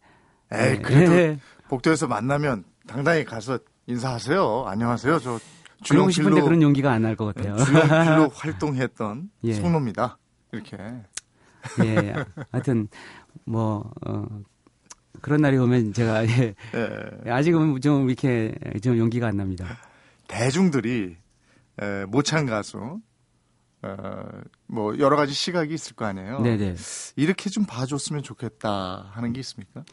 에이, 0.52 0.60
네. 0.78 0.80
그래도 0.80 1.12
네. 1.12 1.40
복도에서 1.70 2.08
만나면 2.08 2.64
당당히 2.88 3.24
가서 3.24 3.60
인사하세요. 3.88 4.66
안녕하세요. 4.68 5.20
저 5.20 5.40
주영 5.84 6.10
싶은데 6.12 6.42
그런 6.42 6.62
용기가 6.62 6.92
안 6.92 7.02
날 7.04 7.16
것 7.16 7.34
같아요. 7.34 7.58
주영필로 7.58 8.30
활동했던 8.34 9.30
예. 9.44 9.54
송로입니다. 9.54 10.18
이렇게. 10.52 10.78
예. 11.86 12.14
하여튼 12.52 12.88
뭐, 13.46 13.90
어, 14.06 14.26
그런 15.22 15.42
날이 15.42 15.58
오면 15.58 15.94
제가, 15.94 16.26
예, 16.28 16.56
예. 17.26 17.32
아직은 17.32 17.80
좀 17.82 18.10
이렇게 18.10 18.54
좀 18.82 18.98
용기가 18.98 19.28
안 19.28 19.38
납니다. 19.38 19.66
대중들이, 20.32 21.17
에, 21.80 22.06
모창 22.06 22.46
가수, 22.46 23.00
어, 23.84 24.24
뭐, 24.67 24.98
여러 25.00 25.15
가지 25.15 25.34
시각이 25.34 25.74
있을 25.74 25.96
거 25.96 26.06
아니에요. 26.06 26.39
네네. 26.39 26.76
이렇게 27.17 27.50
좀 27.50 27.65
봐줬으면 27.65 28.24
좋겠다 28.24 29.10
하는 29.12 29.34
게 29.34 29.39
있습니까? 29.41 29.84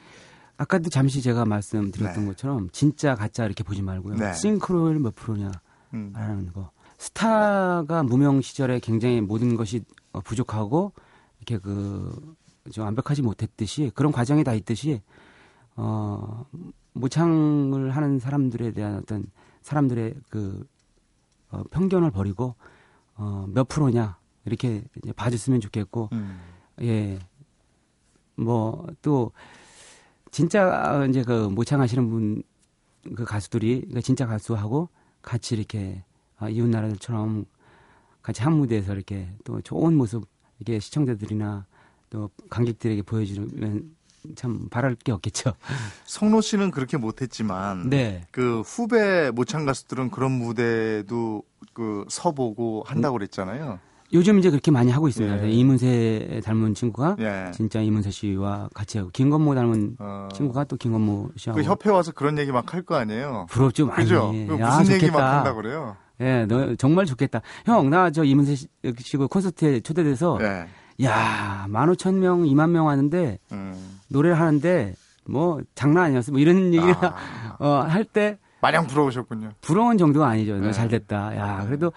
아까도 0.57 0.91
잠시 0.91 1.23
제가 1.23 1.45
말씀드렸던 1.45 2.25
네. 2.25 2.31
것처럼 2.31 2.69
진짜 2.73 3.15
가짜 3.15 3.45
이렇게 3.45 3.63
보지 3.63 3.83
말고요. 3.83 4.17
네. 4.17 4.33
싱크로율 4.35 4.99
몇 4.99 5.15
프로냐 5.15 5.51
음. 5.95 6.13
하는 6.15 6.53
거. 6.53 6.71
스타가 6.99 8.03
무명 8.03 8.41
시절에 8.41 8.81
굉장히 8.81 9.21
모든 9.21 9.57
것이 9.57 9.85
부족하고 10.25 10.93
이렇게 11.39 11.59
그좀 11.59 12.85
완벽하지 12.85 13.23
못했듯이 13.23 13.93
그런 13.95 14.11
과정이 14.11 14.43
다 14.43 14.53
있듯이 14.53 15.01
어 15.77 16.45
모창을 16.93 17.91
하는 17.95 18.19
사람들에 18.19 18.73
대한 18.73 18.97
어떤 18.97 19.27
사람들의 19.63 20.15
그 20.31 20.67
어, 21.51 21.63
편견을 21.71 22.11
버리고 22.11 22.55
어, 23.15 23.47
몇 23.49 23.69
프로냐 23.69 24.19
이렇게 24.45 24.85
이제 25.03 25.13
봐줬으면 25.13 25.61
좋겠고 25.61 26.09
음. 26.13 26.41
예. 26.83 27.19
뭐 28.37 28.87
또 29.03 29.33
진짜 30.31 31.05
이제 31.09 31.23
그 31.23 31.49
모창하시는 31.49 32.09
분 32.09 32.43
그 33.15 33.25
가수들이 33.25 33.89
그 33.93 34.03
진짜 34.03 34.27
가수하고 34.27 34.89
같이 35.23 35.57
이렇게 35.57 36.05
어, 36.41 36.49
이웃 36.49 36.69
나라들처럼 36.69 37.47
같이 38.23 38.43
한 38.43 38.55
무대에서 38.55 38.95
이렇게 38.95 39.29
또 39.45 39.61
좋은 39.61 39.97
모습 39.97 40.27
이게 40.61 40.79
시청자들이나 40.79 41.67
또 42.11 42.31
관객들에게 42.51 43.03
보여주면 43.03 43.97
참 44.37 44.69
바랄 44.71 44.95
게 44.97 45.13
없겠죠. 45.13 45.53
성로 46.05 46.41
씨는 46.41 46.71
그렇게 46.71 46.97
못했지만 46.97 47.91
네. 47.91 48.23
그 48.31 48.61
후배 48.63 49.31
모창 49.31 49.65
가수들은 49.65 50.11
그런 50.11 50.33
무대도 50.33 51.43
그 51.73 52.05
서보고 52.09 52.85
한다고 52.87 53.15
그랬잖아요. 53.19 53.79
요즘 54.15 54.39
이제 54.39 54.49
그렇게 54.49 54.71
많이 54.71 54.91
하고 54.91 55.07
있습니다. 55.07 55.47
예. 55.47 55.51
이문세 55.51 56.41
닮은 56.43 56.73
친구가 56.75 57.17
예. 57.21 57.51
진짜 57.53 57.81
이문세 57.81 58.11
씨와 58.11 58.71
같이 58.73 58.97
하고 58.97 59.11
김건모 59.11 59.55
닮은 59.55 59.97
어. 59.99 60.29
친구가 60.33 60.65
또 60.65 60.77
김건모 60.77 61.33
씨하고 61.37 61.61
그 61.61 61.63
협회 61.67 61.91
와서 61.91 62.13
그런 62.13 62.39
얘기 62.39 62.51
막 62.51 62.73
할 62.73 62.83
거 62.87 62.97
아니에요. 62.97 63.47
부럽죠 63.51 63.87
많이. 63.87 64.05
그죠? 64.05 64.33
무슨 64.33 64.59
야, 64.61 64.95
얘기 64.95 65.11
막 65.11 65.39
한다 65.39 65.53
그래요? 65.53 65.97
예, 66.21 66.47
너 66.47 66.75
정말 66.77 67.05
좋겠다. 67.05 67.43
형, 67.67 67.91
나 67.91 68.11
저 68.11 68.25
이문세 68.25 68.55
씨 68.57 68.67
콘서트에 69.29 69.81
초대돼서 69.81 70.39
예. 70.41 70.67
야, 71.05 71.67
만 71.69 71.89
오천 71.91 72.19
명, 72.19 72.47
이만 72.47 72.73
명 72.73 72.89
하는데 72.89 73.39
음. 73.53 73.98
노래를 74.09 74.39
하는데 74.39 74.95
뭐 75.27 75.61
장난 75.75 76.05
아니었어. 76.05 76.33
뭐 76.33 76.41
이런 76.41 76.73
얘기를 76.75 76.95
아. 77.01 77.57
어, 77.61 77.69
할 77.89 78.05
때 78.05 78.39
마냥 78.61 78.87
부러우셨군요. 78.87 79.51
부러운 79.61 79.99
정도가 79.99 80.27
아니죠. 80.27 80.57
네. 80.59 80.73
잘 80.73 80.89
됐다. 80.89 81.37
야, 81.37 81.65
그래도 81.67 81.93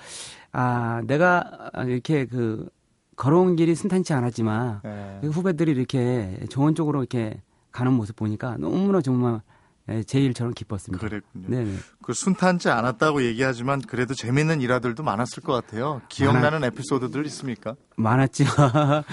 아, 0.52 1.02
내가 1.08 1.72
이렇게 1.88 2.26
그 2.26 2.70
걸어온 3.16 3.56
길이 3.56 3.74
순탄치 3.74 4.14
않았지만 4.14 4.82
네. 4.84 5.18
그 5.22 5.30
후배들이 5.30 5.72
이렇게 5.72 6.40
좋은 6.50 6.76
쪽으로 6.76 7.00
이렇게 7.00 7.42
가는 7.72 7.94
모습 7.94 8.16
보니까 8.16 8.58
너무나 8.60 9.02
정말 9.02 9.42
예, 9.90 10.04
제일처럼 10.04 10.54
기뻤습니다. 10.54 11.06
그랬군요. 11.06 11.48
네네. 11.48 11.72
그 12.04 12.14
순탄치 12.14 12.70
않았다고 12.70 13.24
얘기하지만 13.24 13.82
그래도 13.82 14.14
재밌는 14.14 14.62
일화들도 14.62 15.04
많았을 15.04 15.44
것 15.44 15.54
같아요. 15.54 16.02
기억나는 16.10 16.62
많았... 16.62 16.68
에피소드들 16.68 17.26
있습니까? 17.28 17.76
많았죠. 17.96 18.46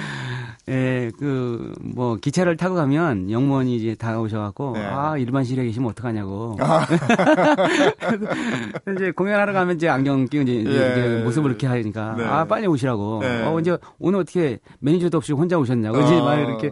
예, 0.68 1.11
그, 1.18 1.72
뭐, 1.81 2.16
기차를 2.16 2.59
타고 2.59 2.74
가면 2.74 3.31
영무원이 3.31 3.76
이제 3.76 3.94
다가오셔갖고, 3.94 4.72
네. 4.74 4.85
아, 4.85 5.16
일반 5.16 5.42
실에 5.42 5.64
계시면 5.64 5.88
어떡하냐고. 5.90 6.59
아. 6.61 6.87
이제 8.94 9.11
공연하러 9.12 9.54
가면 9.54 9.76
이제 9.76 9.88
안경 9.88 10.26
끼고 10.26 10.42
이제, 10.42 10.57
예. 10.57 10.61
이제 10.61 11.22
모습을 11.24 11.50
이렇게 11.50 11.66
하니까, 11.66 12.14
네. 12.18 12.24
아, 12.24 12.44
빨리 12.44 12.66
오시라고. 12.66 13.20
네. 13.22 13.46
어, 13.46 13.59
이제 13.61 13.78
오늘 13.98 14.20
어떻게 14.20 14.59
매니저도 14.81 15.16
없이 15.16 15.33
혼자 15.33 15.57
오셨냐고. 15.57 15.98
어. 15.98 16.02
이제 16.02 16.20
막 16.20 16.35
이렇게 16.35 16.70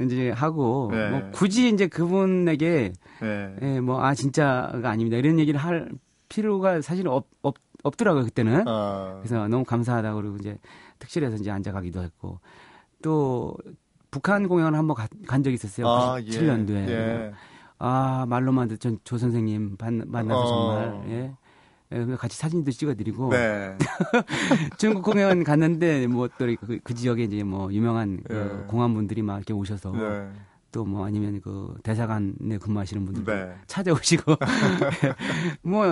이제 0.00 0.30
하고, 0.30 0.88
네. 0.90 1.10
뭐 1.10 1.30
굳이 1.32 1.68
이제 1.68 1.86
그분에게, 1.86 2.92
네. 3.20 3.56
예, 3.62 3.80
뭐, 3.80 4.02
아, 4.02 4.14
진짜가 4.14 4.88
아닙니다. 4.90 5.16
이런 5.16 5.38
얘기를 5.38 5.60
할 5.60 5.90
필요가 6.28 6.80
사실은 6.80 7.10
없, 7.12 7.26
없, 7.42 7.54
없더라고요, 7.82 8.24
그때는. 8.24 8.66
어. 8.66 9.18
그래서 9.22 9.48
너무 9.48 9.64
감사하다고 9.64 10.20
그러고 10.20 10.36
이제 10.36 10.56
특실에서 10.98 11.36
이제 11.36 11.50
앉아가기도 11.50 12.02
했고. 12.02 12.40
또 13.02 13.56
북한 14.10 14.48
공연을 14.48 14.78
한번 14.78 14.96
가, 14.96 15.08
간 15.26 15.42
적이 15.42 15.54
있었어요. 15.54 15.88
아, 15.88 16.20
97년도에. 16.20 16.88
예. 16.88 16.92
예. 16.92 17.32
아, 17.78 18.24
말로만 18.28 18.68
듣던 18.68 19.00
조 19.04 19.18
선생님 19.18 19.76
만 19.78 19.98
나서 20.08 20.40
어. 20.40 20.46
정말, 20.46 21.10
예. 21.10 21.36
예 21.92 22.16
같이 22.16 22.36
사진도 22.36 22.70
찍어드리고. 22.70 23.30
네. 23.30 23.76
중국 24.78 25.02
공연 25.02 25.44
갔는데, 25.44 26.06
뭐, 26.06 26.28
또, 26.38 26.46
그, 26.60 26.78
그 26.82 26.94
지역에 26.94 27.24
이제 27.24 27.42
뭐, 27.42 27.72
유명한 27.72 28.22
그 28.26 28.34
예. 28.34 28.66
공안 28.66 28.94
분들이 28.94 29.22
막 29.22 29.36
이렇게 29.36 29.52
오셔서. 29.52 29.92
네. 29.92 30.28
또뭐 30.72 31.04
아니면 31.04 31.40
그 31.42 31.74
대사관에 31.82 32.58
근무하시는 32.60 33.04
분들 33.04 33.24
네. 33.24 33.54
찾아오시고 33.66 34.36
뭐 35.62 35.84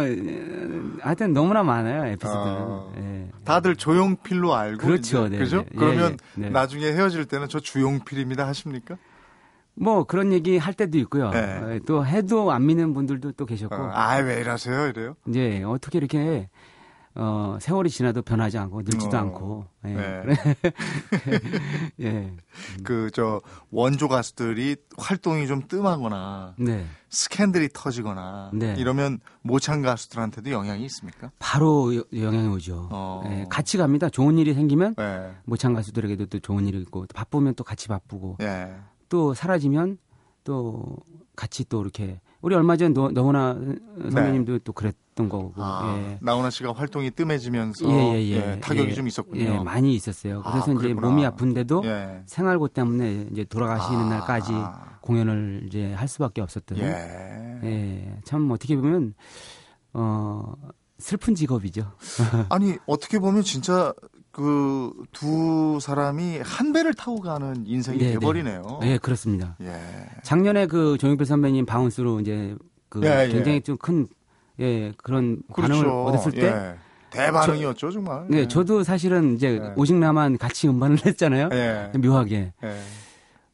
하여튼 1.02 1.32
너무나 1.34 1.62
많아요 1.62 2.06
에피소드는. 2.06 2.56
어, 2.56 2.92
예. 2.96 3.28
다들 3.44 3.76
조용필로 3.76 4.54
알고 4.54 4.78
그렇죠, 4.78 5.28
네, 5.28 5.38
그죠? 5.38 5.58
네. 5.58 5.76
그러면 5.76 6.16
예, 6.38 6.42
예, 6.42 6.46
네. 6.46 6.50
나중에 6.50 6.86
헤어질 6.86 7.26
때는 7.26 7.48
저 7.48 7.60
주용필입니다 7.60 8.46
하십니까? 8.46 8.96
뭐 9.80 10.04
그런 10.04 10.32
얘기 10.32 10.58
할 10.58 10.74
때도 10.74 10.98
있고요. 10.98 11.30
네. 11.30 11.60
예, 11.74 11.80
또 11.86 12.04
해도 12.04 12.52
안 12.52 12.66
믿는 12.66 12.92
분들도 12.92 13.32
또 13.32 13.46
계셨고. 13.46 13.74
어, 13.74 13.90
아왜 13.92 14.40
이러세요 14.40 14.88
이래요? 14.88 15.16
이제 15.26 15.62
어떻게 15.64 15.98
이렇게 15.98 16.48
어, 17.14 17.58
세월이 17.60 17.90
지나도 17.90 18.22
변하지 18.22 18.58
않고 18.58 18.82
늙지도 18.82 19.16
어, 19.16 19.20
않고. 19.20 19.66
예. 19.86 19.94
네. 19.94 20.24
예. 22.00 22.32
그, 22.84 23.10
저, 23.12 23.40
원조 23.70 24.06
가수들이 24.06 24.76
활동이 24.96 25.46
좀 25.48 25.66
뜸하거나, 25.66 26.54
네. 26.58 26.86
스캔들이 27.08 27.68
터지거나, 27.72 28.52
네. 28.54 28.74
이러면 28.78 29.18
모창 29.42 29.82
가수들한테도 29.82 30.50
영향이 30.50 30.84
있습니까? 30.84 31.32
바로 31.40 31.96
여, 31.96 32.04
영향이 32.14 32.46
오죠. 32.48 32.88
어. 32.92 33.22
예, 33.26 33.46
같이 33.50 33.76
갑니다. 33.76 34.08
좋은 34.08 34.38
일이 34.38 34.54
생기면, 34.54 34.94
네. 34.94 35.32
모창 35.44 35.74
가수들에게도 35.74 36.26
또 36.26 36.38
좋은 36.38 36.66
일이 36.68 36.80
있고, 36.80 37.06
바쁘면 37.12 37.54
또 37.54 37.64
같이 37.64 37.88
바쁘고, 37.88 38.36
예. 38.42 38.72
또 39.10 39.34
사라지면 39.34 39.98
또 40.44 40.96
같이 41.36 41.68
또 41.68 41.82
이렇게 41.82 42.20
우리 42.40 42.54
얼마 42.54 42.76
전 42.78 42.94
너, 42.94 43.10
너무나 43.10 43.54
선배님도 44.10 44.52
네. 44.52 44.58
또 44.64 44.72
그랬던 44.72 45.28
거고. 45.28 45.52
아, 45.56 45.94
예. 45.98 46.18
나훈아 46.22 46.48
씨가 46.48 46.72
활동이 46.72 47.10
뜸해지면서 47.10 47.90
예, 47.90 48.14
예, 48.14 48.22
예. 48.22 48.52
예 48.52 48.60
타격이 48.60 48.94
좀 48.94 49.06
있었군요. 49.06 49.42
예, 49.42 49.58
많이 49.58 49.94
있었어요. 49.94 50.40
아, 50.44 50.52
그래서 50.52 50.70
아, 50.70 50.74
이제 50.74 50.94
몸이 50.94 51.26
아픈데도 51.26 51.82
예. 51.84 52.22
생활고 52.24 52.68
때문에 52.68 53.28
이제 53.30 53.44
돌아가시는 53.44 54.00
아, 54.00 54.08
날까지 54.08 54.52
공연을 55.02 55.64
이제 55.66 55.92
할 55.92 56.08
수밖에 56.08 56.40
없었던. 56.40 56.78
예. 56.78 58.16
참 58.24 58.50
어떻게 58.50 58.76
보면 58.76 59.14
어 59.92 60.54
슬픈 60.98 61.34
직업이죠. 61.34 61.92
아니 62.48 62.76
어떻게 62.86 63.18
보면 63.18 63.42
진짜 63.42 63.92
그 64.40 64.80
두 65.12 65.78
사람이 65.80 66.40
한 66.42 66.72
배를 66.72 66.94
타고 66.94 67.20
가는 67.20 67.64
인생이 67.66 67.98
네, 67.98 68.06
네. 68.06 68.12
돼버리네요. 68.12 68.78
네. 68.80 68.88
네, 68.92 68.98
그렇습니다. 68.98 69.56
예. 69.60 69.72
작년에 70.22 70.66
그 70.66 70.96
조용필 70.98 71.26
선배님 71.26 71.66
바운스로 71.66 72.20
이제 72.20 72.56
그 72.88 73.02
예, 73.04 73.24
예. 73.24 73.28
굉장히 73.28 73.56
예. 73.56 73.60
좀큰 73.60 74.08
예, 74.60 74.92
그런 74.96 75.42
그렇죠. 75.52 75.72
반응을 75.74 75.88
얻었을 75.88 76.32
때 76.32 76.46
예. 76.46 76.74
대반응이었죠, 77.10 77.88
저, 77.88 77.90
정말. 77.90 78.24
네, 78.28 78.38
예. 78.38 78.48
저도 78.48 78.82
사실은 78.82 79.34
이제 79.34 79.60
오직나만 79.76 80.38
같이 80.38 80.68
음반을 80.68 80.98
냈잖아요. 81.04 81.48
묘하게. 82.00 82.52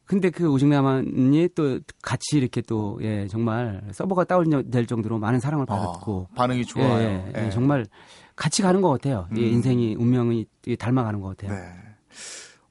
근데 0.05 0.31
그 0.31 0.49
오직나만이 0.49 1.49
또 1.57 1.81
같이 2.01 2.37
이렇게 2.37 2.61
또, 2.61 2.99
예, 3.03 3.27
정말 3.27 3.83
서버가 3.91 4.25
다운될 4.25 4.87
정도로 4.87 5.19
많은 5.19 5.41
사랑을 5.41 5.65
아, 5.69 5.75
받았고. 5.75 6.13
어, 6.13 6.27
반응이 6.37 6.65
좋아요. 6.65 7.25
예, 7.35 7.51
정말 7.51 7.87
같이 8.37 8.63
가는 8.63 8.81
것 8.83 8.91
같아요. 8.91 9.27
음. 9.33 9.37
인생이 9.39 9.97
운명이 9.97 10.47
닮아가는 10.79 11.21
것 11.21 11.37
같아요. 11.37 11.59
네. 11.59 11.73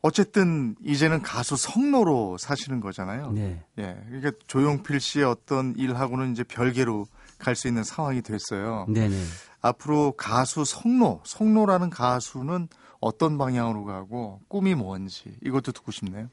어쨌든 0.01 0.75
이제는 0.83 1.23
가수 1.23 1.57
성로로 1.57 2.37
사시는 2.37 2.79
거잖아요. 2.79 3.31
네. 3.31 3.63
예. 3.79 3.97
그러니까 4.07 4.31
조용필 4.45 4.99
씨의 4.99 5.25
어떤 5.25 5.73
일하고는 5.75 6.31
이제 6.31 6.43
별개로 6.43 7.07
갈 7.39 7.55
수 7.55 7.67
있는 7.67 7.83
상황이 7.83 8.21
됐어요. 8.21 8.85
네네. 8.87 9.19
앞으로 9.61 10.11
가수 10.11 10.63
성로, 10.63 11.21
성로라는 11.25 11.89
가수는 11.89 12.67
어떤 12.99 13.37
방향으로 13.37 13.83
가고 13.83 14.41
꿈이 14.47 14.75
뭔지 14.75 15.35
이것도 15.43 15.71
듣고 15.71 15.91
싶네요. 15.91 16.29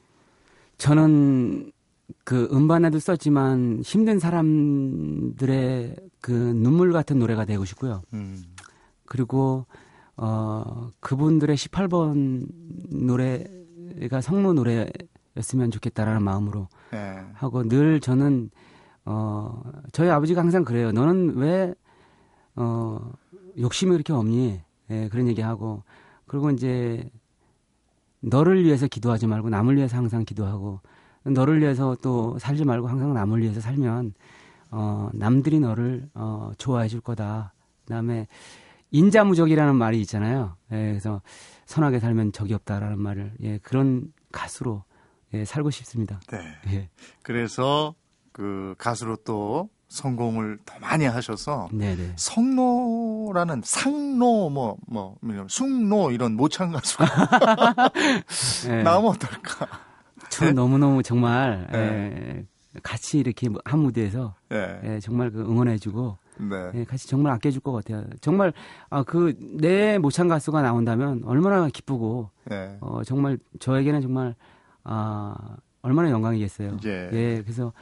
저는 0.76 1.72
그 2.24 2.48
음반에도 2.52 2.98
썼지만 2.98 3.80
힘든 3.84 4.18
사람들의 4.18 5.96
그 6.20 6.30
눈물 6.32 6.92
같은 6.92 7.18
노래가 7.18 7.44
되고 7.46 7.64
싶고요. 7.64 8.02
음. 8.12 8.44
그리고 9.12 9.66
어 10.16 10.88
그분들의 11.00 11.54
18번 11.54 12.46
노래가 12.90 14.22
성모 14.22 14.54
노래였으면 14.54 15.70
좋겠다라는 15.70 16.22
마음으로 16.22 16.68
네. 16.92 17.22
하고 17.34 17.62
늘 17.68 18.00
저는 18.00 18.48
어 19.04 19.62
저희 19.92 20.08
아버지가 20.08 20.40
항상 20.40 20.64
그래요. 20.64 20.92
너는 20.92 21.36
왜 21.36 21.74
어 22.56 23.12
욕심이 23.58 23.92
그렇게 23.92 24.14
없니? 24.14 24.62
예, 24.90 25.08
그런 25.08 25.28
얘기하고 25.28 25.82
그리고 26.26 26.50
이제 26.50 27.10
너를 28.20 28.64
위해서 28.64 28.86
기도하지 28.86 29.26
말고 29.26 29.50
남을 29.50 29.76
위해서 29.76 29.96
항상 29.98 30.24
기도하고 30.24 30.80
너를 31.24 31.60
위해서 31.60 31.96
또 32.02 32.38
살지 32.38 32.64
말고 32.64 32.88
항상 32.88 33.12
남을 33.12 33.42
위해서 33.42 33.60
살면 33.60 34.14
어 34.70 35.10
남들이 35.12 35.60
너를 35.60 36.08
어 36.14 36.52
좋아해 36.56 36.88
줄 36.88 37.00
거다. 37.00 37.52
그다음에 37.84 38.26
인자무적이라는 38.92 39.74
말이 39.74 40.00
있잖아요. 40.02 40.56
예, 40.70 40.76
그래서 40.76 41.22
선하게 41.66 41.98
살면 41.98 42.32
적이 42.32 42.54
없다라는 42.54 42.98
말을 43.00 43.32
예, 43.42 43.58
그런 43.58 44.12
가수로 44.30 44.84
예, 45.34 45.44
살고 45.44 45.70
싶습니다. 45.70 46.20
네. 46.30 46.38
예. 46.72 46.90
그래서 47.22 47.94
그 48.32 48.74
가수로 48.78 49.16
또 49.24 49.70
성공을 49.88 50.58
더 50.64 50.78
많이 50.78 51.04
하셔서 51.04 51.68
네네. 51.72 52.14
성노라는 52.16 53.60
상노 53.64 54.50
뭐뭐 54.50 54.76
뭐, 54.86 55.16
뭐 55.20 55.46
숭노 55.48 56.12
이런 56.12 56.34
모창 56.34 56.72
가수가 56.72 57.04
네. 58.68 58.82
나오면 58.82 59.10
어떨까? 59.10 59.68
저 60.30 60.50
너무 60.52 60.78
너무 60.78 61.02
정말 61.02 61.66
네. 61.72 61.78
예, 61.78 62.80
같이 62.82 63.18
이렇게 63.18 63.48
한 63.64 63.80
무대에서 63.80 64.34
네. 64.48 64.80
예, 64.84 65.00
정말 65.00 65.30
그 65.30 65.40
응원해주고 65.40 66.18
네. 66.38 66.70
네. 66.72 66.84
같이 66.84 67.06
정말 67.08 67.32
아껴줄 67.32 67.60
것 67.60 67.72
같아요. 67.72 68.04
정말 68.20 68.52
아 68.90 69.02
그 69.02 69.34
내 69.58 69.98
모창 69.98 70.28
가수가 70.28 70.62
나온다면 70.62 71.22
얼마나 71.24 71.68
기쁘고 71.68 72.30
네. 72.46 72.76
어 72.80 73.02
정말 73.04 73.38
저에게는 73.60 74.00
정말 74.00 74.34
아 74.84 75.34
얼마나 75.82 76.10
영광이겠어요. 76.10 76.78
예. 76.84 77.10
예 77.12 77.42
그래서 77.42 77.72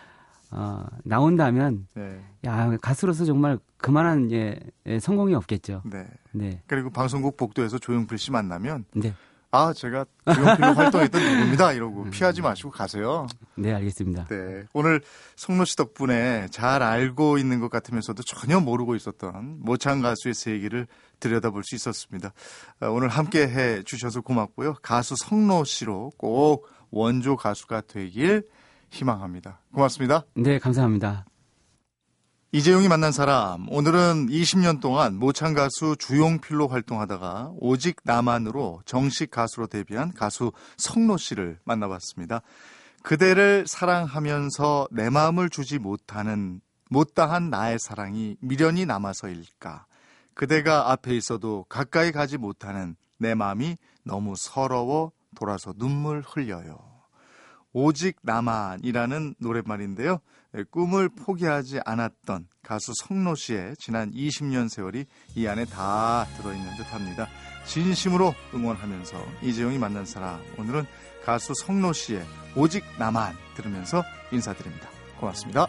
어, 0.53 0.85
나온다면 1.05 1.87
네. 1.95 2.21
야 2.45 2.77
가수로서 2.83 3.25
정말 3.25 3.59
그만한 3.77 4.33
예, 4.33 4.59
예, 4.87 4.99
성공이 4.99 5.35
없겠죠. 5.35 5.83
네. 5.85 6.07
네. 6.33 6.61
그리고 6.67 6.91
방송국 6.91 7.37
복도에서 7.37 7.79
조용필 7.79 8.19
씨 8.19 8.33
만나면 8.33 8.85
네. 8.95 9.15
아 9.53 9.73
제가 9.73 10.05
조용필로 10.25 10.73
활동했던 10.75 11.23
누구입니다 11.23 11.73
이러고 11.73 12.05
음. 12.05 12.11
피하지 12.11 12.43
마시고 12.43 12.71
가세요. 12.71 13.27
네 13.57 13.73
알겠습니다. 13.75 14.27
네 14.27 14.65
오늘 14.73 15.01
성로 15.37 15.65
씨 15.65 15.77
덕분에 15.77 16.49
잘 16.51 16.83
알고 16.83 17.39
있는 17.39 17.59
것 17.61 17.69
같으면서도 17.71 18.23
전혀 18.23 18.61
모르고 18.61 18.95
있었던 18.95 19.59
모창 19.61 20.03
가수의 20.03 20.35
세계를 20.35 20.87
들여다볼 21.19 21.65
수 21.65 21.75
있었습니다. 21.75 22.33
아, 22.81 22.87
오늘 22.87 23.09
함께 23.09 23.49
해 23.49 23.83
주셔서 23.83 24.21
고맙고요. 24.21 24.75
가수 24.83 25.15
성로 25.17 25.65
씨로 25.65 26.13
꼭 26.17 26.69
원조 26.91 27.37
가수가 27.37 27.83
되길 27.83 28.45
희망합니다. 28.91 29.61
고맙습니다. 29.73 30.25
네, 30.35 30.59
감사합니다. 30.59 31.25
이재용이 32.53 32.89
만난 32.89 33.13
사람, 33.13 33.69
오늘은 33.69 34.27
20년 34.27 34.81
동안 34.81 35.21
모창 35.21 35.55
가수 35.55 35.95
주용필로 35.97 36.67
활동하다가 36.67 37.53
오직 37.61 37.99
나만으로 38.03 38.83
정식 38.85 39.31
가수로 39.31 39.69
데뷔한 39.69 40.15
가수 40.15 40.51
성로 40.77 41.17
씨를 41.17 41.61
만나봤습니다. 41.63 42.43
그대를 43.05 43.67
사랑하면서 43.69 44.89
내 44.91 45.11
마음을 45.11 45.49
주지 45.49 45.79
못하는 45.79 46.61
못다한 46.89 47.51
나의 47.51 47.79
사랑이 47.79 48.37
미련이 48.41 48.85
남아서일까? 48.85 49.87
그대가 50.35 50.91
앞에 50.91 51.15
있어도 51.15 51.67
가까이 51.69 52.11
가지 52.11 52.37
못하는 52.37 52.97
내 53.17 53.37
마음이 53.37 53.77
너무 54.03 54.35
서러워 54.37 55.13
돌아서 55.37 55.73
눈물 55.73 56.25
흘려요. 56.27 56.81
오직 57.73 58.17
나만이라는 58.23 59.37
노랫말인데요. 59.39 60.19
예, 60.57 60.65
꿈을 60.65 61.09
포기하지 61.09 61.81
않았던 61.85 62.49
가수 62.63 62.93
성로 62.95 63.35
씨의 63.35 63.77
지난 63.79 64.11
20년 64.13 64.69
세월이 64.69 65.07
이 65.37 65.47
안에 65.47 65.65
다 65.67 66.27
들어있는 66.37 66.77
듯 66.77 66.93
합니다. 66.93 67.29
진심으로 67.67 68.35
응원하면서 68.55 69.25
이재용이 69.43 69.79
만난 69.79 70.05
사람, 70.05 70.41
오늘은 70.59 70.85
가수 71.25 71.53
성로 71.55 71.93
씨의 71.93 72.25
오직 72.57 72.85
나만 72.99 73.35
들으면서 73.55 74.03
인사드립니다. 74.33 74.89
고맙습니다. 75.19 75.69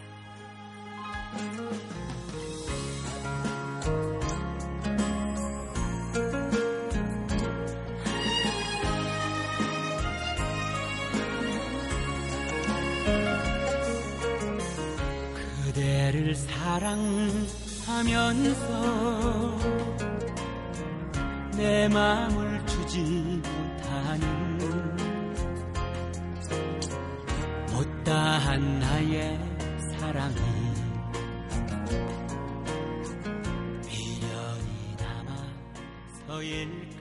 그대를 15.82 16.36
사랑하면서 16.36 17.48
내 21.58 21.88
마음을 21.88 22.64
주지 22.68 23.02
못하는 23.42 24.60
못다한 27.74 28.80
나의 28.80 29.40
사랑이 29.98 30.36
미련이 33.88 34.96
남아 35.00 35.32
서일까 36.28 37.01